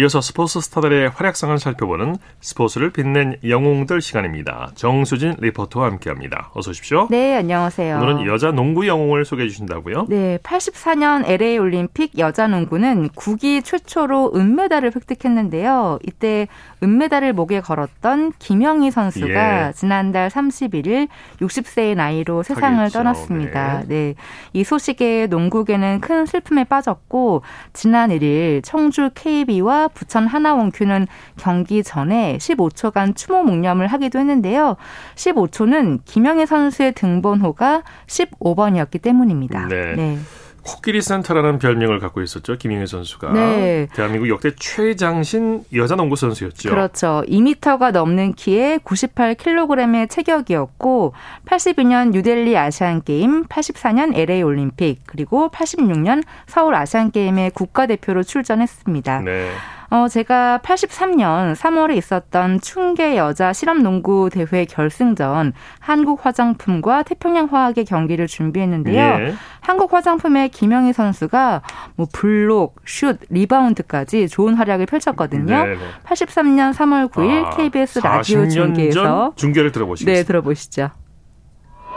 이어서 0.00 0.22
스포츠 0.22 0.62
스타들의 0.62 1.10
활약상을 1.10 1.58
살펴보는 1.58 2.16
스포츠를 2.40 2.90
빛낸 2.90 3.36
영웅들 3.46 4.00
시간입니다. 4.00 4.70
정수진 4.74 5.36
리포터와 5.38 5.88
함께합니다. 5.88 6.50
어서 6.54 6.70
오십시오. 6.70 7.08
네, 7.10 7.36
안녕하세요. 7.36 7.96
오늘은 7.96 8.24
여자 8.24 8.50
농구 8.50 8.86
영웅을 8.86 9.26
소개해 9.26 9.50
주신다고요? 9.50 10.06
네, 10.08 10.38
84년 10.42 11.28
LA 11.28 11.58
올림픽 11.58 12.16
여자 12.16 12.46
농구는 12.46 13.10
국기 13.14 13.60
최초로 13.60 14.32
은메달을 14.34 14.92
획득했는데요. 14.96 15.98
이때 16.06 16.48
은메달을 16.82 17.34
목에 17.34 17.60
걸었던 17.60 18.32
김영희 18.38 18.90
선수가 18.90 19.68
예. 19.68 19.72
지난달 19.74 20.30
31일 20.30 21.08
60세의 21.42 21.94
나이로 21.94 22.42
세상을 22.42 22.78
하겠죠. 22.78 22.98
떠났습니다. 23.00 23.82
네. 23.86 24.14
이 24.54 24.64
소식에 24.64 25.26
농구계는 25.26 26.00
큰 26.00 26.24
슬픔에 26.24 26.64
빠졌고 26.64 27.42
지난 27.74 28.08
1일 28.08 28.62
청주 28.64 29.10
KB와 29.14 29.89
부천 29.94 30.26
하나원큐는 30.26 31.06
경기 31.36 31.82
전에 31.82 32.38
15초간 32.38 33.16
추모 33.16 33.42
묵념을 33.42 33.86
하기도 33.86 34.18
했는데요. 34.18 34.76
15초는 35.14 36.00
김영희 36.04 36.46
선수의 36.46 36.92
등번호가 36.92 37.82
15번이었기 38.06 39.02
때문입니다. 39.02 39.66
네. 39.68 40.18
코끼리 40.62 41.00
센터라는 41.00 41.58
별명을 41.58 41.98
갖고 42.00 42.20
있었죠. 42.22 42.56
김영희 42.56 42.86
선수가. 42.86 43.32
네. 43.32 43.88
대한민국 43.94 44.28
역대 44.28 44.54
최장신 44.54 45.64
여자 45.74 45.96
농구 45.96 46.16
선수였죠. 46.16 46.70
그렇죠. 46.70 47.22
2m가 47.26 47.92
넘는 47.92 48.34
키에 48.34 48.78
98kg의 48.78 50.10
체격이었고 50.10 51.14
82년 51.46 52.10
뉴델리 52.10 52.56
아시안 52.56 53.02
게임, 53.02 53.44
84년 53.44 54.14
LA 54.14 54.42
올림픽, 54.42 55.00
그리고 55.06 55.48
86년 55.50 56.22
서울 56.46 56.74
아시안 56.74 57.10
게임에 57.10 57.50
국가대표로 57.54 58.22
출전했습니다. 58.22 59.20
네. 59.20 59.50
어, 59.92 60.06
제가 60.06 60.60
83년 60.62 61.54
3월에 61.56 61.96
있었던 61.96 62.60
춘계 62.60 63.16
여자 63.16 63.52
실업 63.52 63.78
농구 63.78 64.30
대회 64.30 64.64
결승전 64.64 65.52
한국 65.80 66.24
화장품과 66.24 67.02
태평양 67.02 67.48
화학의 67.50 67.84
경기를 67.86 68.28
준비했는데요. 68.28 68.96
예. 68.96 69.34
한국 69.60 69.92
화장품의 69.92 70.50
김영희 70.50 70.92
선수가 70.92 71.62
뭐 71.96 72.06
블록, 72.12 72.76
슛, 72.84 73.18
리바운드까지 73.30 74.28
좋은 74.28 74.54
활약을 74.54 74.86
펼쳤거든요. 74.86 75.64
네, 75.64 75.74
네. 75.74 75.78
83년 76.06 76.72
3월 76.72 77.10
9일 77.10 77.46
아, 77.46 77.50
KBS 77.50 77.98
라디오 77.98 78.42
40년 78.44 78.50
중계에서 78.50 79.02
전 79.02 79.32
중계를 79.36 79.72
들어보시겠습니다. 79.72 80.20
네, 80.20 80.24
들어보시죠. 80.24 80.90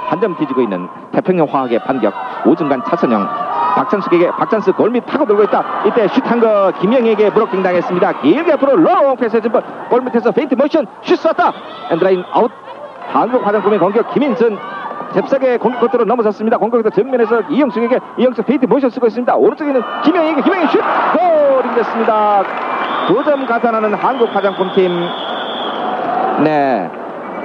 한 0.09 0.19
점 0.19 0.35
뒤지고 0.37 0.61
있는 0.61 0.87
태평양 1.13 1.47
화학의 1.49 1.79
반격 1.85 2.13
오중간 2.45 2.83
차선영 2.87 3.27
박찬숙에게 3.75 4.31
박찬숙 4.31 4.77
골밑 4.77 5.05
파고 5.05 5.25
들고 5.25 5.43
있다. 5.43 5.63
이때 5.85 6.07
슛 6.07 6.25
한 6.25 6.39
거 6.39 6.71
김영희에게 6.79 7.29
블로킹 7.31 7.61
당했습니다. 7.63 8.21
길게 8.21 8.53
앞으로 8.53 8.75
롱 8.77 9.15
패스 9.17 9.37
해준 9.37 9.51
골밑에서 9.89 10.31
페인트 10.31 10.55
모션 10.55 10.85
슛 11.01 11.15
쐈다. 11.17 11.51
엔드라인 11.91 12.23
아웃. 12.31 12.51
한국 13.11 13.45
화장품의 13.45 13.79
공격 13.79 14.11
김인선 14.13 14.57
잽싸게 15.13 15.57
공격 15.57 15.81
코트로 15.81 16.05
넘어섰습니다. 16.05 16.57
공격에서 16.57 16.89
정면에서 16.89 17.41
이영숙에게 17.49 17.99
이영숙 18.17 18.45
페인트 18.45 18.65
모션 18.65 18.89
쓰고 18.89 19.07
있습니다. 19.07 19.35
오른쪽에는 19.35 19.81
김영희에게 20.03 20.41
김영희 20.41 20.67
슛. 20.67 20.79
골이 20.81 21.75
됐습니다. 21.75 22.43
두 23.07 23.23
점 23.23 23.45
가산하는 23.45 23.93
한국 23.95 24.33
화장품팀. 24.33 24.91
네 26.43 26.89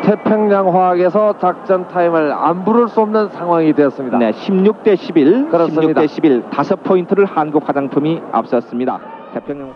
태평양 0.02 0.74
화학에서 0.74 1.38
작전 1.38 1.86
타임을 1.88 2.32
안 2.32 2.64
부를 2.64 2.88
수 2.88 3.00
없는 3.00 3.28
상황이 3.28 3.72
되었습니다. 3.72 4.18
네, 4.18 4.30
16대 4.32 4.96
11, 4.96 5.48
그렇습니다. 5.48 6.02
16대 6.02 6.08
11, 6.08 6.50
다섯 6.50 6.82
포인트를 6.82 7.24
한국 7.24 7.68
화장품이 7.68 8.22
앞섰습니다. 8.32 9.17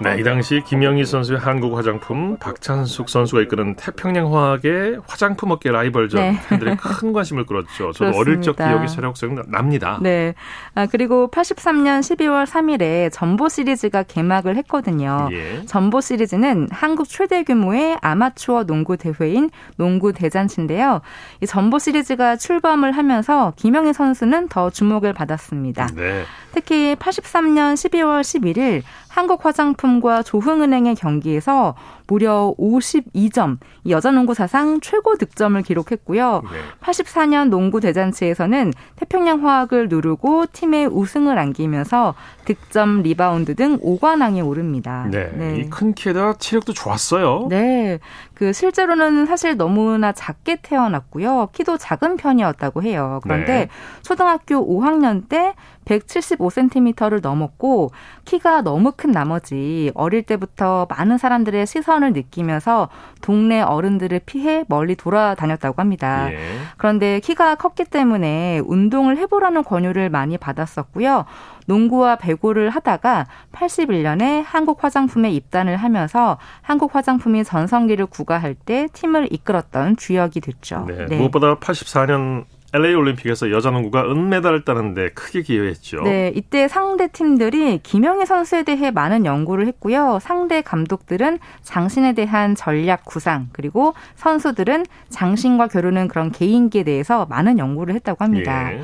네, 0.00 0.18
이 0.18 0.22
당시 0.22 0.62
김영희 0.64 1.04
선수의 1.04 1.38
한국 1.38 1.76
화장품, 1.76 2.36
박찬숙 2.38 3.08
선수가 3.08 3.42
이끄는 3.42 3.76
태평양 3.76 4.34
화학의 4.34 5.00
화장품 5.06 5.50
업계 5.50 5.70
라이벌전 5.70 6.20
네. 6.20 6.40
팬들의 6.48 6.76
큰 6.76 7.12
관심을 7.12 7.46
끌었죠. 7.46 7.92
저도 7.92 8.16
어릴 8.16 8.40
적 8.40 8.56
그렇습니다. 8.56 8.68
기억이 8.68 8.88
새록새록 8.88 9.50
납니다. 9.50 9.98
네. 10.00 10.34
아, 10.74 10.86
그리고 10.86 11.28
83년 11.30 12.00
12월 12.00 12.46
3일에 12.46 13.12
전보 13.12 13.48
시리즈가 13.48 14.02
개막을 14.02 14.56
했거든요. 14.56 15.28
예. 15.32 15.64
전보 15.66 16.00
시리즈는 16.00 16.68
한국 16.70 17.08
최대 17.08 17.42
규모의 17.44 17.98
아마추어 18.00 18.64
농구 18.64 18.96
대회인 18.96 19.50
농구 19.76 20.12
대잔치인데요. 20.12 21.00
이 21.40 21.46
전보 21.46 21.78
시리즈가 21.78 22.36
출범을 22.36 22.92
하면서 22.92 23.52
김영희 23.56 23.92
선수는 23.92 24.48
더 24.48 24.70
주목을 24.70 25.12
받았습니다. 25.12 25.88
네. 25.94 26.24
특히 26.52 26.94
83년 26.96 27.74
12월 27.74 28.20
11일 28.20 28.82
한국 29.12 29.44
화장품과 29.44 30.22
조흥은행의 30.22 30.94
경기에서 30.94 31.74
무려 32.06 32.54
52점, 32.58 33.58
이 33.84 33.92
여자 33.92 34.10
농구 34.10 34.32
사상 34.32 34.80
최고 34.80 35.16
득점을 35.16 35.60
기록했고요. 35.60 36.42
네. 36.50 36.58
84년 36.80 37.50
농구 37.50 37.80
대잔치에서는 37.80 38.72
태평양 38.96 39.46
화학을 39.46 39.88
누르고 39.90 40.46
팀의 40.52 40.86
우승을 40.86 41.38
안기면서 41.38 42.14
득점, 42.46 43.02
리바운드 43.02 43.54
등 43.54 43.78
5관왕에 43.80 44.46
오릅니다. 44.46 45.06
네. 45.10 45.58
이 45.58 45.65
큰 45.65 45.92
키에다 45.92 46.34
체력도 46.38 46.72
좋았어요. 46.72 47.48
네. 47.50 47.98
그 48.42 48.52
실제로는 48.52 49.24
사실 49.26 49.56
너무나 49.56 50.10
작게 50.10 50.62
태어났고요. 50.62 51.50
키도 51.52 51.78
작은 51.78 52.16
편이었다고 52.16 52.82
해요. 52.82 53.20
그런데 53.22 53.52
네. 53.52 53.68
초등학교 54.02 54.56
5학년 54.56 55.28
때 55.28 55.54
175cm를 55.84 57.22
넘었고 57.22 57.92
키가 58.24 58.62
너무 58.62 58.94
큰 58.96 59.12
나머지 59.12 59.92
어릴 59.94 60.24
때부터 60.24 60.88
많은 60.90 61.18
사람들의 61.18 61.66
시선을 61.68 62.14
느끼면서 62.14 62.88
동네 63.20 63.60
어른들을 63.60 64.20
피해 64.26 64.64
멀리 64.66 64.96
돌아다녔다고 64.96 65.80
합니다. 65.80 66.32
예. 66.32 66.38
그런데 66.78 67.20
키가 67.20 67.54
컸기 67.54 67.84
때문에 67.84 68.60
운동을 68.64 69.18
해보라는 69.18 69.62
권유를 69.62 70.10
많이 70.10 70.36
받았었고요. 70.36 71.26
농구와 71.66 72.16
배구를 72.16 72.70
하다가 72.70 73.26
81년에 73.52 74.42
한국 74.46 74.82
화장품에 74.84 75.30
입단을 75.30 75.76
하면서 75.76 76.38
한국 76.60 76.94
화장품이 76.94 77.44
전성기를 77.44 78.06
구가할 78.06 78.54
때 78.54 78.88
팀을 78.92 79.28
이끌었던 79.30 79.96
주역이 79.96 80.40
됐죠. 80.40 80.86
네. 80.88 81.16
무엇보다 81.16 81.56
84년 81.56 82.44
LA 82.74 82.94
올림픽에서 82.94 83.50
여자 83.50 83.70
농구가 83.70 84.02
은메달을 84.10 84.64
따는데 84.64 85.10
크게 85.10 85.42
기여했죠. 85.42 86.02
네, 86.04 86.32
이때 86.34 86.68
상대 86.68 87.06
팀들이 87.06 87.78
김영희 87.82 88.24
선수에 88.24 88.62
대해 88.62 88.90
많은 88.90 89.26
연구를 89.26 89.66
했고요. 89.66 90.18
상대 90.22 90.62
감독들은 90.62 91.38
장신에 91.60 92.14
대한 92.14 92.54
전략 92.54 93.04
구상, 93.04 93.48
그리고 93.52 93.92
선수들은 94.14 94.86
장신과 95.10 95.68
겨루는 95.68 96.08
그런 96.08 96.32
개인기에 96.32 96.84
대해서 96.84 97.26
많은 97.26 97.58
연구를 97.58 97.94
했다고 97.94 98.24
합니다. 98.24 98.72
예. 98.72 98.80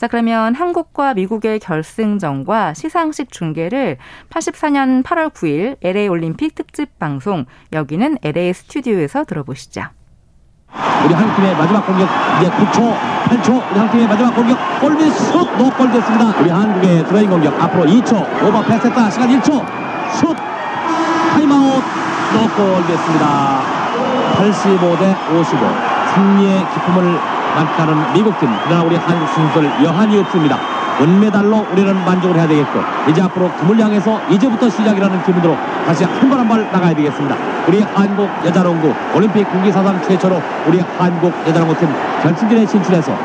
자, 0.00 0.08
그러면 0.08 0.54
한국과 0.54 1.12
미국의 1.12 1.58
결승전과 1.58 2.72
시상식 2.72 3.30
중계를 3.30 3.98
84년 4.30 5.02
8월 5.02 5.30
9일 5.30 5.76
LA 5.82 6.08
올림픽 6.08 6.54
특집 6.54 6.98
방송, 6.98 7.44
여기는 7.74 8.16
LA 8.22 8.54
스튜디오에서 8.54 9.24
들어보시죠. 9.24 9.82
우리 11.04 11.12
한 11.12 11.36
팀의 11.36 11.54
마지막 11.54 11.86
공격 11.86 12.08
이제 12.40 12.50
9초, 12.50 12.96
8초 13.26 13.70
우리 13.72 13.78
한 13.78 13.90
팀의 13.90 14.08
마지막 14.08 14.34
공격 14.34 14.58
골밑 14.80 15.12
슛 15.12 15.58
노골 15.58 15.92
됐습니다. 15.92 16.40
우리 16.40 16.48
한국 16.48 17.04
엔드라인 17.04 17.28
공격 17.28 17.62
앞으로 17.62 17.84
2초 17.84 18.42
오버 18.42 18.62
패스했다 18.62 19.10
시간 19.10 19.28
1초 19.28 19.52
슛 20.14 20.34
타임아웃 21.34 21.84
노골 22.32 22.86
됐습니다. 22.86 23.60
85 24.38 24.96
대 24.96 25.14
55 25.30 25.90
승리의 26.14 26.66
기쁨을 26.72 27.39
만끽하는 27.54 28.12
미국팀 28.14 28.48
그러나 28.64 28.82
우리 28.82 28.96
한국 28.96 29.26
선수들 29.28 29.84
여한이 29.84 30.18
없습니다. 30.20 30.56
은메달로 31.00 31.66
우리는 31.72 32.04
만족을 32.04 32.36
해야 32.36 32.46
되겠고 32.46 32.78
이제 33.08 33.22
앞으로 33.22 33.50
금을 33.52 33.78
향해서 33.80 34.20
이제부터 34.28 34.68
시작이라는 34.68 35.22
기분으로 35.24 35.56
다시 35.86 36.04
한 36.04 36.28
발 36.28 36.38
한 36.38 36.48
발 36.48 36.62
나가야 36.70 36.94
되겠습니다. 36.94 37.36
우리 37.66 37.80
한국 37.80 38.28
여자농구 38.44 38.92
올림픽 39.14 39.50
국기 39.50 39.72
사상 39.72 40.00
최초로 40.02 40.40
우리 40.66 40.80
한국 40.98 41.32
여자농구팀 41.46 41.88
결승전에 42.22 42.66
진출해서 42.66 43.16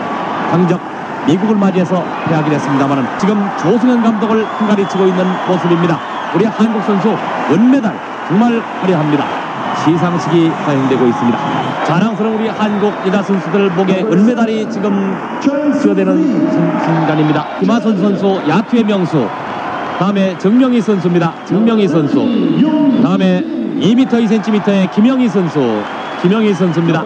강적 0.51 0.79
미국을 1.27 1.55
맞이해서 1.55 2.03
패하게 2.27 2.51
됐습니다만은 2.51 3.05
지금 3.17 3.49
조승현 3.57 4.03
감독을 4.03 4.45
휘가리치고 4.59 5.05
있는 5.07 5.25
모습입니다. 5.47 5.99
우리 6.33 6.45
한국 6.45 6.81
선수 6.83 7.15
은메달 7.51 7.93
정말 8.27 8.61
화려합니다. 8.81 9.44
시상식이 9.85 10.49
사용되고 10.65 11.05
있습니다. 11.07 11.37
자랑스러운 11.85 12.35
우리 12.39 12.47
한국 12.49 12.91
여자 13.07 13.21
선수들 13.21 13.69
목에 13.71 14.01
은메달이 14.01 14.69
지금 14.69 15.15
순- 15.41 15.73
순간입니다. 16.83 17.45
김화순 17.59 17.97
선수 17.97 18.41
야투의 18.49 18.83
명수. 18.83 19.27
다음에 19.99 20.37
정명희 20.39 20.81
선수입니다. 20.81 21.45
정명희 21.45 21.87
선수. 21.87 22.15
다음에 23.03 23.41
2m 23.79 24.07
2cm의 24.09 24.91
김영희 24.91 25.29
선수. 25.29 25.81
김영희 26.21 26.53
선수입니다. 26.53 27.03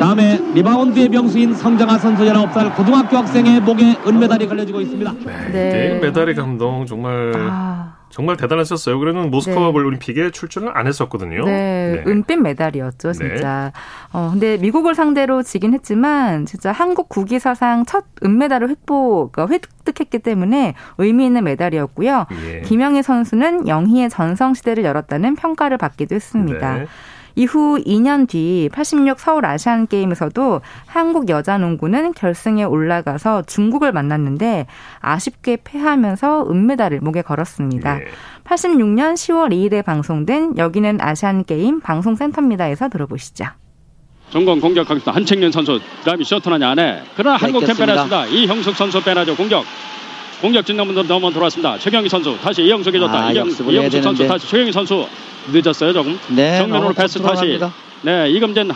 다음에 0.00 0.40
리바운드의 0.54 1.08
명수인 1.10 1.54
성정아 1.54 1.98
선수 1.98 2.24
19살 2.24 2.74
고등학교 2.74 3.18
학생의 3.18 3.60
목에 3.60 3.96
은메달이 4.06 4.48
걸려지고 4.48 4.80
있습니다. 4.80 5.12
네. 5.26 5.50
네. 5.52 5.98
메달의 6.02 6.34
감동 6.34 6.86
정말 6.86 7.32
아, 7.36 7.89
정말 8.10 8.36
대단했었어요. 8.36 8.98
그때는 8.98 9.30
모스크바 9.30 9.60
네. 9.60 9.66
올림픽에 9.66 10.30
출전을 10.30 10.76
안 10.76 10.86
했었거든요. 10.86 11.44
네, 11.44 12.02
은빛 12.06 12.40
메달이었죠, 12.40 13.12
네. 13.12 13.18
진짜. 13.18 13.72
어, 14.12 14.30
근데 14.32 14.56
미국을 14.58 14.94
상대로 14.94 15.42
지긴 15.42 15.72
했지만, 15.72 16.44
진짜 16.44 16.72
한국 16.72 17.08
국기 17.08 17.38
사상 17.38 17.86
첫 17.86 18.04
은메달을 18.24 18.68
획보, 18.68 19.30
그러니까 19.30 19.54
획득했기 19.54 20.18
때문에 20.18 20.74
의미 20.98 21.26
있는 21.26 21.44
메달이었고요. 21.44 22.26
예. 22.46 22.60
김영희 22.62 23.02
선수는 23.02 23.68
영희의 23.68 24.10
전성 24.10 24.54
시대를 24.54 24.84
열었다는 24.84 25.36
평가를 25.36 25.78
받기도 25.78 26.14
했습니다. 26.16 26.84
네. 27.34 27.42
이후 27.42 27.82
2년 27.84 28.28
뒤 28.28 28.68
86 28.72 29.18
서울 29.20 29.46
아시안 29.46 29.86
게임에서도 29.86 30.60
한국 30.86 31.28
여자 31.28 31.58
농구는 31.58 32.12
결승에 32.12 32.64
올라가서 32.64 33.42
중국을 33.42 33.92
만났는데 33.92 34.66
아쉽게 35.00 35.58
패하면서 35.64 36.46
은메달을 36.50 37.00
목에 37.00 37.22
걸었습니다. 37.22 38.00
예. 38.00 38.04
86년 38.44 39.14
10월 39.14 39.52
2일에 39.52 39.84
방송된 39.84 40.56
여기는 40.56 40.98
아시안 41.00 41.44
게임 41.44 41.80
방송센터입니다에서 41.80 42.88
들어보시죠. 42.88 43.46
전공 44.30 44.60
공격하겠다. 44.60 45.12
한책년 45.12 45.50
선수. 45.50 45.80
그다음에 46.00 46.22
셔터나냐 46.24 46.70
안에. 46.70 47.02
그러나 47.16 47.36
한국 47.36 47.60
팀 47.60 47.68
뺏겼습니다. 47.68 48.04
빼놨습니다. 48.04 48.26
이형숙 48.26 48.76
선수 48.76 49.02
빼나죠. 49.02 49.36
공격. 49.36 49.64
공격 50.40 50.64
진영문으로 50.64 51.06
넘어 51.06 51.30
들어왔습니다. 51.30 51.78
최경희 51.78 52.08
선수 52.08 52.36
다시 52.42 52.62
이영석에 52.62 52.98
줬다. 52.98 53.26
아, 53.26 53.32
이영, 53.32 53.48
이영석 53.48 54.02
선수. 54.02 54.26
다시 54.26 54.48
최경희 54.48 54.72
선수 54.72 55.06
늦었어요 55.52 55.92
조금. 55.92 56.18
네, 56.28 56.58
정면으로 56.58 56.80
너무 56.88 56.94
패스 56.94 57.20
다시. 57.20 57.58
네 58.02 58.30
이금진 58.30 58.70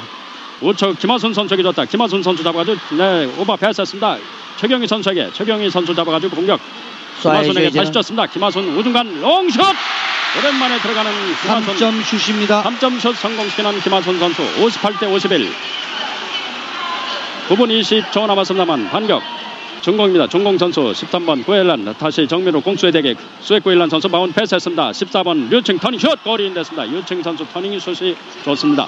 우측 0.61 0.98
김하순 0.98 1.33
선수에게 1.33 1.62
줬다. 1.62 1.87
김하순 1.87 2.22
선수 2.22 2.42
잡아가지고 2.42 2.79
네 2.96 3.24
오버 3.38 3.57
패스했습니다. 3.57 4.18
최경희 4.59 4.87
선수에게 4.87 5.31
최경희 5.33 5.70
선수 5.70 5.94
잡아가지고 5.94 6.37
공격. 6.37 6.61
김하순에게 7.22 7.70
다시 7.70 7.90
줬습니다. 7.92 8.27
김하순 8.27 8.77
우중간 8.77 9.20
롱슛 9.20 9.61
오랜만에 10.38 10.79
들어가는 10.81 11.12
김화순 11.42 11.74
3점 11.77 12.05
슛입니다. 12.05 12.62
3점 12.64 13.00
슛 13.00 13.16
성공시키는 13.16 13.81
김화순 13.80 14.18
선수 14.18 14.42
58대 14.61 15.11
51 15.11 15.50
9분 17.48 17.81
20초 17.81 18.27
남았습니다만 18.27 18.90
반격 18.90 19.22
중공입니다. 19.84 20.26
중공 20.28 20.56
선수 20.56 20.80
13번 20.80 21.44
구엘란 21.44 21.84
다시 21.98 22.26
정면으로 22.26 22.62
공수의 22.62 22.90
대결 22.90 23.16
수의 23.40 23.60
구엘란 23.60 23.90
선수 23.90 24.08
바운드 24.08 24.32
패스했습니다. 24.32 24.92
14번 24.92 25.50
류층 25.50 25.78
터닝 25.78 25.98
슛 25.98 26.24
골이 26.24 26.54
됐습니다. 26.54 26.90
류층 26.90 27.22
선수 27.22 27.46
터닝 27.48 27.78
슛이 27.78 28.16
좋습니다. 28.46 28.86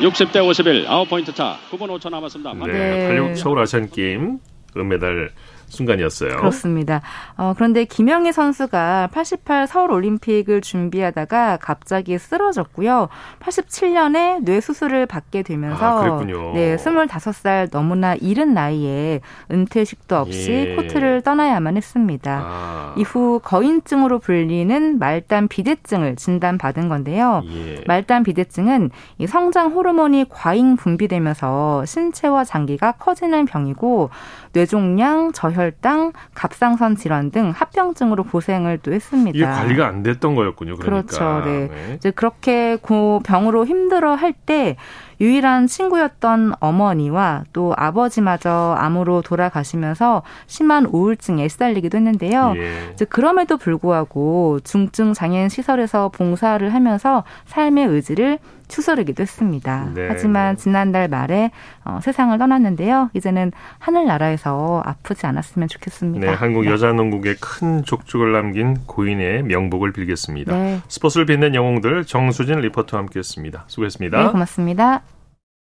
60대 0.00 0.46
51 0.46 0.84
아홉 0.86 1.08
포인트 1.08 1.32
차 1.32 1.56
9분 1.70 1.98
5초 1.98 2.10
남았습니다. 2.10 2.52
네, 2.66 3.08
86 3.08 3.38
서울 3.38 3.60
아시안 3.60 3.88
게임 3.88 4.38
은메달 4.76 5.30
순간이었어요. 5.68 6.36
그렇습니다. 6.36 7.02
어, 7.36 7.52
그런데 7.54 7.84
김영희 7.84 8.32
선수가 8.32 9.08
88 9.12 9.66
서울 9.66 9.90
올림픽을 9.90 10.60
준비하다가 10.60 11.58
갑자기 11.60 12.18
쓰러졌고요. 12.18 13.08
87년에 13.40 14.44
뇌 14.44 14.60
수술을 14.60 15.06
받게 15.06 15.42
되면서 15.42 15.84
아, 15.84 16.00
그랬군요. 16.00 16.52
네, 16.54 16.76
25살 16.76 17.70
너무나 17.70 18.14
이른 18.14 18.54
나이에 18.54 19.20
은퇴식도 19.50 20.16
없이 20.16 20.50
예. 20.50 20.76
코트를 20.76 21.22
떠나야만 21.22 21.76
했습니다. 21.76 22.42
아, 22.44 22.94
이후 22.96 23.40
거인증으로 23.42 24.18
불리는 24.18 24.98
말단 24.98 25.48
비대증을 25.48 26.16
진단받은 26.16 26.88
건데요. 26.88 27.42
예. 27.46 27.84
말단 27.86 28.22
비대증은 28.22 28.90
이 29.18 29.26
성장 29.26 29.72
호르몬이 29.72 30.26
과잉 30.28 30.76
분비되면서 30.76 31.84
신체와 31.86 32.44
장기가 32.44 32.92
커지는 32.92 33.46
병이고 33.46 34.10
뇌종양, 34.52 35.32
저혈 35.32 35.53
당, 35.80 36.12
갑상선 36.34 36.96
질환 36.96 37.30
등 37.30 37.50
합병증으로 37.54 38.24
고생을 38.24 38.78
또 38.82 38.92
했습니다. 38.92 39.36
이게 39.36 39.44
관리가 39.44 39.86
안 39.86 40.02
됐던 40.02 40.34
거였군요. 40.34 40.76
그러니까. 40.76 41.06
그렇죠. 41.16 41.44
네. 41.48 41.94
이제 41.96 42.10
그렇게 42.10 42.76
고 42.76 43.20
병으로 43.24 43.66
힘들어 43.66 44.14
할 44.14 44.34
때 44.46 44.76
유일한 45.20 45.66
친구였던 45.66 46.54
어머니와 46.60 47.44
또 47.52 47.74
아버지마저 47.76 48.76
암으로 48.78 49.22
돌아가시면서 49.22 50.22
심한 50.46 50.86
우울증에 50.86 51.48
시달리기도 51.48 51.98
했는데요. 51.98 52.54
예. 52.56 53.04
그럼에도 53.08 53.56
불구하고 53.56 54.60
중증 54.64 55.12
장애인 55.12 55.48
시설에서 55.48 56.08
봉사를 56.08 56.72
하면서 56.72 57.24
삶의 57.46 57.86
의지를 57.86 58.38
추스르기도 58.68 59.22
했습니다. 59.22 59.90
네, 59.94 60.08
하지만 60.08 60.56
지난달 60.56 61.08
말에 61.08 61.50
어, 61.84 61.98
세상을 62.02 62.36
떠났는데요. 62.38 63.10
이제는 63.14 63.52
하늘나라에서 63.78 64.82
아프지 64.84 65.26
않았으면 65.26 65.68
좋겠습니다. 65.68 66.26
네, 66.26 66.32
한국 66.32 66.66
여자농구에 66.66 67.36
큰 67.40 67.84
족적을 67.84 68.32
남긴 68.32 68.78
고인의 68.86 69.42
명복을 69.44 69.92
빌겠습니다. 69.92 70.56
네. 70.56 70.80
스포츠를 70.88 71.26
빛낸 71.26 71.54
영웅들 71.54 72.04
정수진 72.04 72.60
리포터와 72.60 73.02
함께했습니다. 73.02 73.64
수고했습니다. 73.66 74.22
네, 74.24 74.30
고맙습니다. 74.30 75.02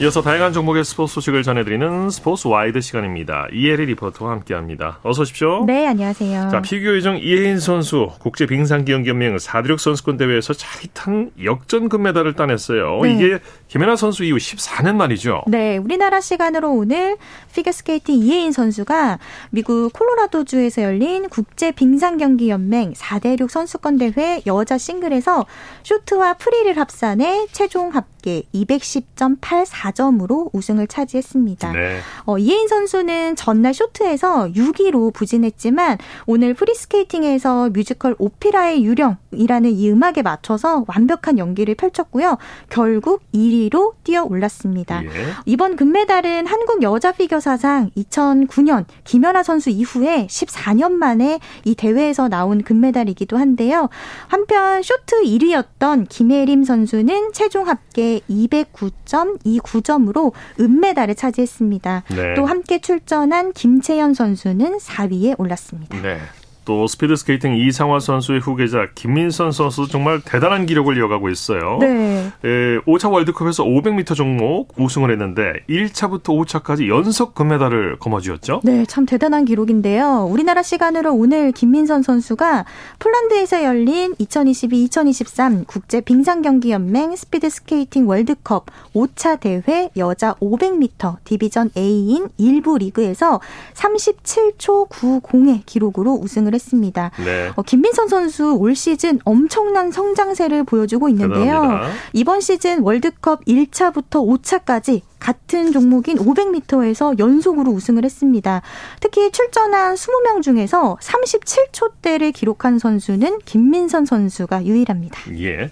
이어서 0.00 0.22
다양한 0.22 0.52
종목의 0.52 0.84
스포츠 0.84 1.14
소식을 1.14 1.44
전해드리는 1.44 2.10
스포츠 2.10 2.48
와이드 2.48 2.80
시간입니다. 2.80 3.46
이혜리 3.52 3.86
리포터와 3.86 4.32
함께합니다. 4.32 4.98
어서 5.04 5.22
오십시오. 5.22 5.64
네, 5.66 5.86
안녕하세요. 5.86 6.48
자, 6.50 6.60
피겨 6.62 6.96
요정 6.96 7.16
이해인 7.16 7.60
선수 7.60 8.08
국제 8.18 8.44
빙상경기연맹 8.44 9.36
4대륙 9.36 9.78
선수권 9.78 10.16
대회에서 10.16 10.52
짜릿한 10.52 11.30
역전 11.44 11.88
금메달을 11.88 12.32
따냈어요. 12.32 13.02
네. 13.02 13.14
이게 13.14 13.38
김연아 13.68 13.94
선수 13.94 14.24
이후 14.24 14.36
14년 14.36 14.96
만이죠. 14.96 15.42
네, 15.46 15.76
우리나라 15.76 16.20
시간으로 16.20 16.72
오늘 16.72 17.16
피겨스케이팅 17.54 18.16
이해인 18.16 18.50
선수가 18.50 19.20
미국 19.50 19.92
콜로라도주에서 19.92 20.82
열린 20.82 21.28
국제 21.28 21.70
빙상경기 21.70 22.50
연맹 22.50 22.94
4대륙 22.94 23.48
선수권 23.48 23.98
대회 23.98 24.42
여자 24.44 24.76
싱글에서 24.76 25.46
쇼트와 25.84 26.34
프리를 26.34 26.76
합산해 26.76 27.46
최종 27.52 27.94
합 27.94 28.13
계 28.24 28.42
210.84점으로 28.54 30.48
우승을 30.54 30.86
차지했습니다. 30.86 31.72
네. 31.72 31.98
어, 32.24 32.38
이해인 32.38 32.68
선수는 32.68 33.36
전날 33.36 33.74
쇼트에서 33.74 34.48
6위로 34.48 35.12
부진했지만 35.12 35.98
오늘 36.24 36.54
프리스케이팅에서 36.54 37.68
뮤지컬 37.68 38.16
오페라의 38.18 38.82
유령이라는 38.82 39.70
이 39.72 39.90
음악에 39.90 40.22
맞춰서 40.22 40.86
완벽한 40.88 41.36
연기를 41.38 41.74
펼쳤고요. 41.74 42.38
결국 42.70 43.20
1위로 43.34 43.92
뛰어 44.04 44.24
올랐습니다. 44.24 45.04
예. 45.04 45.10
이번 45.44 45.76
금메달은 45.76 46.46
한국 46.46 46.82
여자 46.82 47.12
피겨 47.12 47.40
사상 47.40 47.90
2009년 47.90 48.86
김연아 49.04 49.42
선수 49.42 49.68
이후에 49.68 50.28
14년 50.28 50.92
만에 50.92 51.40
이 51.66 51.74
대회에서 51.74 52.28
나온 52.28 52.62
금메달이기도 52.62 53.36
한데요. 53.36 53.90
한편 54.28 54.82
쇼트 54.82 55.24
1위였던 55.24 56.06
김예림 56.08 56.64
선수는 56.64 57.32
최종 57.34 57.68
합계 57.68 58.13
209.29점으로 58.20 60.32
은메달을 60.60 61.14
차지했습니다. 61.14 62.04
네. 62.08 62.34
또 62.34 62.46
함께 62.46 62.80
출전한 62.80 63.52
김채연 63.52 64.14
선수는 64.14 64.78
4위에 64.78 65.38
올랐습니다. 65.38 66.00
네. 66.00 66.18
또 66.64 66.86
스피드 66.86 67.16
스케이팅 67.16 67.56
이상화 67.56 68.00
선수의 68.00 68.40
후계자 68.40 68.88
김민선 68.94 69.52
선수 69.52 69.86
정말 69.88 70.20
대단한 70.24 70.66
기록을 70.66 70.96
이어가고 70.96 71.28
있어요. 71.28 71.78
네. 71.80 72.32
에, 72.44 72.78
5차 72.80 73.12
월드컵에서 73.12 73.64
500m 73.64 74.14
종목 74.14 74.72
우승을 74.78 75.10
했는데 75.10 75.52
1차부터 75.68 76.24
5차까지 76.24 76.88
연속 76.88 77.34
금메달을 77.34 77.98
거머쥐었죠. 77.98 78.60
네, 78.64 78.84
참 78.86 79.06
대단한 79.06 79.44
기록인데요. 79.44 80.26
우리나라 80.30 80.62
시간으로 80.62 81.14
오늘 81.14 81.52
김민선 81.52 82.02
선수가 82.02 82.64
폴란드에서 82.98 83.64
열린 83.64 84.14
2022-2023 84.14 85.66
국제 85.66 86.00
빙상 86.00 86.42
경기 86.42 86.70
연맹 86.70 87.14
스피드 87.14 87.50
스케이팅 87.50 88.08
월드컵 88.08 88.66
5차 88.94 89.40
대회 89.40 89.90
여자 89.96 90.34
500m 90.34 91.16
디비전 91.24 91.70
A인 91.76 92.28
1부 92.38 92.78
리그에서 92.78 93.40
37초 93.74 94.88
90의 94.88 95.62
기록으로 95.66 96.14
우승을 96.14 96.53
했습니다. 96.54 97.10
네. 97.24 97.50
어, 97.56 97.62
김민선 97.62 98.08
선수 98.08 98.54
올 98.54 98.74
시즌 98.74 99.18
엄청난 99.24 99.90
성장세를 99.90 100.64
보여주고 100.64 101.08
있는데요. 101.08 101.44
대단합니다. 101.44 101.92
이번 102.12 102.40
시즌 102.40 102.80
월드컵 102.80 103.44
1차부터 103.44 104.24
5차까지 104.40 105.02
같은 105.24 105.72
종목인 105.72 106.18
500m에서 106.18 107.18
연속으로 107.18 107.70
우승을 107.70 108.04
했습니다. 108.04 108.60
특히 109.00 109.30
출전한 109.32 109.94
20명 109.94 110.42
중에서 110.42 110.98
37초대를 111.00 112.32
기록한 112.34 112.78
선수는 112.78 113.38
김민선 113.46 114.04
선수가 114.04 114.66
유일합니다. 114.66 115.20
예. 115.38 115.70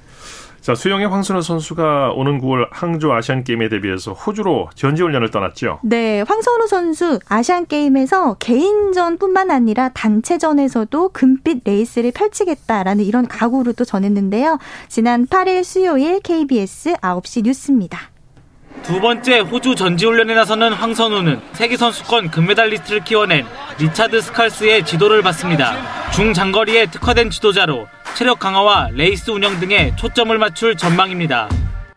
자, 0.63 0.77
수영의 0.77 1.09
황선우 1.09 1.43
선수가 1.43 2.13
오는 2.15 2.41
9월 2.41 2.69
항저 2.71 3.11
아시안 3.11 3.43
게임에 3.43 3.69
대비해서 3.69 4.13
호주로 4.13 4.71
전지 4.77 5.03
훈련을 5.03 5.33
떠났죠. 5.33 5.81
네, 5.83 6.23
황선우 6.23 6.69
선수 6.69 7.19
아시안 7.29 7.67
게임에서 7.67 8.35
개인전뿐만 8.35 9.51
아니라 9.51 9.89
단체전에서도 9.89 11.09
금빛 11.09 11.63
레이스를 11.65 12.13
펼치겠다라는 12.13 13.05
이런 13.05 13.27
각오를 13.27 13.73
또 13.73 13.85
전했는데요. 13.85 14.61
지난 14.87 15.27
8일 15.27 15.65
수요일 15.65 16.21
KBS 16.21 16.93
9시 16.95 17.43
뉴스입니다. 17.43 18.13
두 18.85 19.01
번째 19.01 19.41
호주 19.41 19.75
전지훈련에 19.75 20.35
나서는 20.35 20.73
황선우는 20.75 21.41
세계선수권 21.55 22.31
금메달리스트를 22.31 23.03
키워낸 23.03 23.47
리차드 23.81 24.21
스칼스의 24.21 24.85
지도를 24.85 25.23
받습니다. 25.23 25.75
중장거리에 26.13 26.87
특화된 26.87 27.31
지도자로 27.31 27.87
체력 28.15 28.39
강화와 28.39 28.91
레이스 28.93 29.31
운영 29.31 29.59
등에 29.59 29.95
초점을 29.97 30.37
맞출 30.39 30.77
전망입니다. 30.77 31.49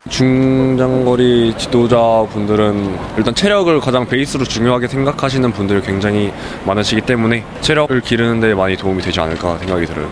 중장거리 0.09 1.55
지도자분들은 1.57 2.99
일단 3.17 3.33
체력을 3.33 3.79
가장 3.79 4.07
베이스로 4.07 4.45
중요하게 4.45 4.87
생각하시는 4.87 5.51
분들이 5.51 5.81
굉장히 5.81 6.31
많으시기 6.65 7.01
때문에 7.01 7.43
체력을 7.61 7.99
기르는 8.01 8.39
데 8.39 8.53
많이 8.53 8.77
도움이 8.77 9.01
되지 9.01 9.19
않을까 9.19 9.57
생각이 9.57 9.85
들어요. 9.85 10.09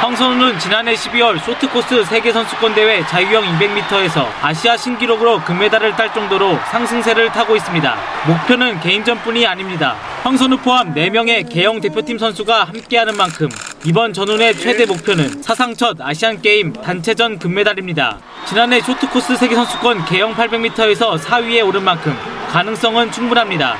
황선우는 0.00 0.60
지난해 0.60 0.94
12월 0.94 1.40
쇼트코스 1.40 2.04
세계선수권대회 2.04 3.04
자유형 3.06 3.42
200m에서 3.42 4.26
아시아 4.40 4.76
신기록으로 4.76 5.42
금메달을 5.42 5.96
딸 5.96 6.14
정도로 6.14 6.56
상승세를 6.70 7.32
타고 7.32 7.56
있습니다. 7.56 7.96
목표는 8.28 8.78
개인전뿐이 8.78 9.44
아닙니다. 9.44 9.96
황선우 10.22 10.58
포함 10.58 10.94
4명의 10.94 11.50
개영 11.52 11.80
대표팀 11.80 12.16
선수가 12.16 12.62
함께하는 12.64 13.16
만큼 13.16 13.48
이번 13.84 14.12
전운의 14.12 14.54
최대 14.54 14.86
목표는 14.86 15.42
사상 15.42 15.74
첫 15.74 16.00
아시안게임 16.00 16.74
단체전 16.74 17.40
금메달입니다. 17.40 18.20
지난해 18.46 18.80
쇼트코스 18.80 19.36
세계선수권 19.36 20.04
개영 20.04 20.32
800m에서 20.34 21.18
4위에 21.18 21.66
오른 21.66 21.82
만큼 21.82 22.14
가능성은 22.52 23.10
충분합니다. 23.10 23.76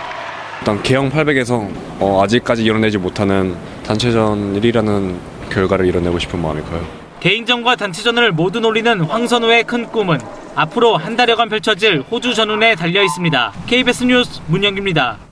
일단 0.59 0.83
개영 0.83 1.13
800에서 1.13 1.71
어, 2.01 2.21
아직까지 2.25 2.65
이뤄내지 2.65 2.99
못하는 2.99 3.57
단체전 3.87 4.61
1위라는 4.61 5.38
결과를 5.49 5.87
이뤄내고 5.87 6.19
싶은 6.19 6.41
마음이 6.41 6.63
커요. 6.63 6.87
개인전과 7.21 7.77
단체전을 7.77 8.33
모두 8.33 8.61
노리는 8.61 9.01
황선우의 9.01 9.65
큰 9.65 9.87
꿈은 9.87 10.19
앞으로 10.55 10.97
한 10.97 11.17
달여간 11.17 11.49
펼쳐질 11.49 12.01
호주 12.11 12.35
전훈에 12.35 12.75
달려 12.75 13.03
있습니다. 13.03 13.53
KBS 13.67 14.05
뉴스 14.05 14.41
문영기입니다. 14.47 15.28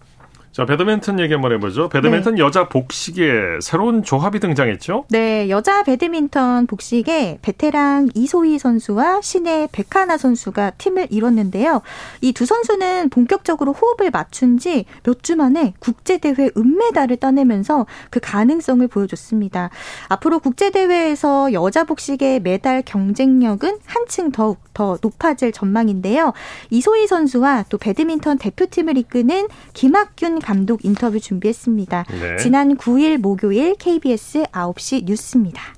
자, 0.56 0.64
배드민턴 0.64 1.20
얘기 1.20 1.34
한번 1.34 1.52
해보죠. 1.52 1.90
배드민턴 1.90 2.36
네. 2.36 2.40
여자 2.40 2.66
복식에 2.66 3.58
새로운 3.60 4.02
조합이 4.02 4.40
등장했죠? 4.40 5.04
네, 5.10 5.50
여자 5.50 5.82
배드민턴 5.82 6.66
복식에 6.66 7.40
베테랑 7.42 8.08
이소희 8.14 8.58
선수와 8.58 9.20
신예 9.20 9.68
백하나 9.70 10.16
선수가 10.16 10.70
팀을 10.78 11.08
이뤘는데요. 11.10 11.82
이 12.22 12.32
두 12.32 12.46
선수는 12.46 13.10
본격적으로 13.10 13.74
호흡을 13.74 14.10
맞춘 14.10 14.56
지 14.56 14.86
몇 15.04 15.22
주 15.22 15.36
만에 15.36 15.74
국제대회 15.78 16.50
은메달을 16.56 17.18
따내면서 17.18 17.84
그 18.08 18.18
가능성을 18.22 18.88
보여줬습니다. 18.88 19.68
앞으로 20.08 20.38
국제대회에서 20.38 21.52
여자 21.52 21.84
복식의 21.84 22.40
메달 22.40 22.80
경쟁력은 22.82 23.80
한층 23.84 24.32
더욱 24.32 24.58
더 24.72 24.98
높아질 25.02 25.52
전망인데요. 25.52 26.32
이소희 26.70 27.06
선수와 27.06 27.64
또 27.70 27.76
배드민턴 27.78 28.38
대표팀을 28.38 28.96
이끄는 28.98 29.48
김학균 29.74 30.38
감독 30.46 30.84
인터뷰 30.84 31.18
준비했습니다. 31.18 32.04
네. 32.08 32.36
지난 32.36 32.76
9일 32.76 33.18
목요일 33.18 33.74
KBS 33.74 34.44
9시 34.52 35.04
뉴스입니다. 35.04 35.74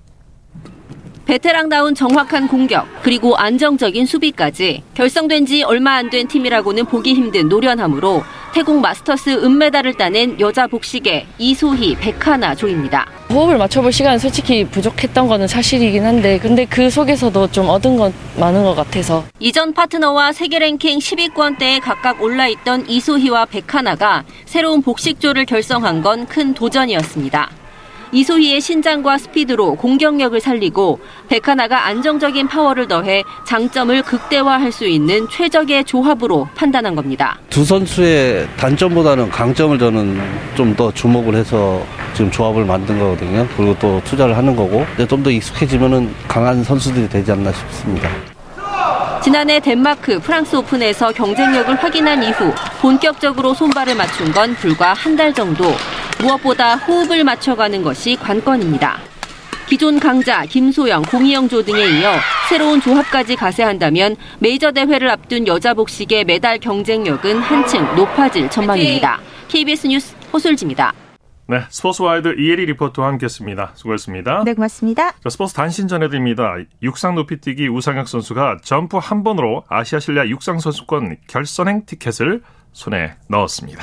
베테랑다운 1.28 1.94
정확한 1.94 2.48
공격 2.48 2.86
그리고 3.02 3.36
안정적인 3.36 4.06
수비까지 4.06 4.82
결성된 4.94 5.44
지 5.44 5.62
얼마 5.62 5.96
안 5.96 6.08
된 6.08 6.26
팀이라고는 6.26 6.86
보기 6.86 7.12
힘든 7.12 7.50
노련함으로 7.50 8.22
태국 8.54 8.80
마스터스 8.80 9.44
은메달을 9.44 9.92
따낸 9.92 10.40
여자 10.40 10.66
복식의 10.66 11.26
이소희, 11.36 11.96
백하나 11.96 12.54
조입니다. 12.54 13.06
호흡을 13.28 13.58
맞춰볼 13.58 13.92
시간은 13.92 14.18
솔직히 14.18 14.64
부족했던 14.64 15.28
거는 15.28 15.46
사실이긴 15.46 16.02
한데 16.02 16.38
근데 16.38 16.64
그 16.64 16.88
속에서도 16.88 17.50
좀 17.50 17.68
얻은 17.68 17.98
건 17.98 18.14
많은 18.40 18.62
것 18.64 18.74
같아서 18.74 19.22
이전 19.38 19.74
파트너와 19.74 20.32
세계 20.32 20.58
랭킹 20.58 20.98
10위권대에 20.98 21.82
각각 21.82 22.22
올라있던 22.22 22.88
이소희와 22.88 23.44
백하나가 23.44 24.24
새로운 24.46 24.80
복식조를 24.80 25.44
결성한 25.44 26.00
건 26.00 26.24
큰 26.24 26.54
도전이었습니다. 26.54 27.50
이소희의 28.12 28.60
신장과 28.60 29.18
스피드로 29.18 29.74
공격력을 29.76 30.40
살리고 30.40 31.00
백하나가 31.28 31.86
안정적인 31.86 32.48
파워를 32.48 32.88
더해 32.88 33.22
장점을 33.46 34.00
극대화할 34.02 34.72
수 34.72 34.86
있는 34.86 35.28
최적의 35.30 35.84
조합으로 35.84 36.48
판단한 36.54 36.94
겁니다. 36.94 37.38
두 37.50 37.64
선수의 37.64 38.48
단점보다는 38.56 39.28
강점을 39.30 39.78
저는 39.78 40.20
좀 40.54 40.68
더 40.78 40.92
주목을 40.92 41.34
해서 41.34 41.82
지금 42.14 42.30
조합을 42.30 42.64
만든 42.64 42.98
거거든요. 43.00 43.46
그리고 43.56 43.74
또 43.80 44.00
투자를 44.04 44.36
하는 44.36 44.54
거고 44.54 44.86
좀 45.08 45.22
더 45.22 45.30
익숙해지면은 45.30 46.14
강한 46.28 46.62
선수들이 46.62 47.08
되지 47.08 47.32
않나 47.32 47.50
싶습니다. 47.52 48.08
지난해 49.20 49.58
덴마크, 49.58 50.20
프랑스 50.20 50.54
오픈에서 50.56 51.10
경쟁력을 51.12 51.74
확인한 51.82 52.22
이후 52.22 52.52
본격적으로 52.80 53.52
손발을 53.54 53.96
맞춘 53.96 54.30
건 54.30 54.54
불과 54.54 54.92
한 54.94 55.16
달 55.16 55.34
정도. 55.34 55.64
무엇보다 56.20 56.76
호흡을 56.76 57.24
맞춰가는 57.24 57.82
것이 57.82 58.16
관건입니다. 58.16 58.98
기존 59.68 60.00
강자 60.00 60.46
김소영, 60.46 61.02
공희용 61.02 61.53
조 61.53 61.62
등에 61.62 62.00
이어 62.00 62.14
새로운 62.48 62.80
조합까지 62.80 63.36
가세한다면 63.36 64.16
메이저 64.38 64.72
대회를 64.72 65.10
앞둔 65.10 65.46
여자 65.46 65.74
복식의 65.74 66.24
메달 66.24 66.58
경쟁력은 66.58 67.38
한층 67.38 67.84
높아질 67.94 68.48
전망입니다. 68.48 69.20
KBS 69.48 69.86
뉴스 69.88 70.16
허솔지입니다. 70.32 70.94
네, 71.50 71.62
스포츠와이드 71.70 72.34
이혜리 72.38 72.66
리포터와 72.66 73.08
함께했습니다. 73.08 73.72
수고했습니다. 73.74 74.44
네, 74.44 74.54
고맙습니다. 74.54 75.12
자, 75.12 75.30
스포츠 75.30 75.54
단신 75.54 75.88
전해드립니다. 75.88 76.56
육상 76.82 77.14
높이뛰기 77.14 77.68
우상혁 77.68 78.06
선수가 78.08 78.58
점프 78.62 78.98
한 78.98 79.22
번으로 79.22 79.64
아시아 79.68 79.98
실내 79.98 80.28
육상 80.28 80.58
선수권 80.58 81.16
결선행 81.26 81.86
티켓을 81.86 82.42
손에 82.72 83.14
넣었습니다. 83.28 83.82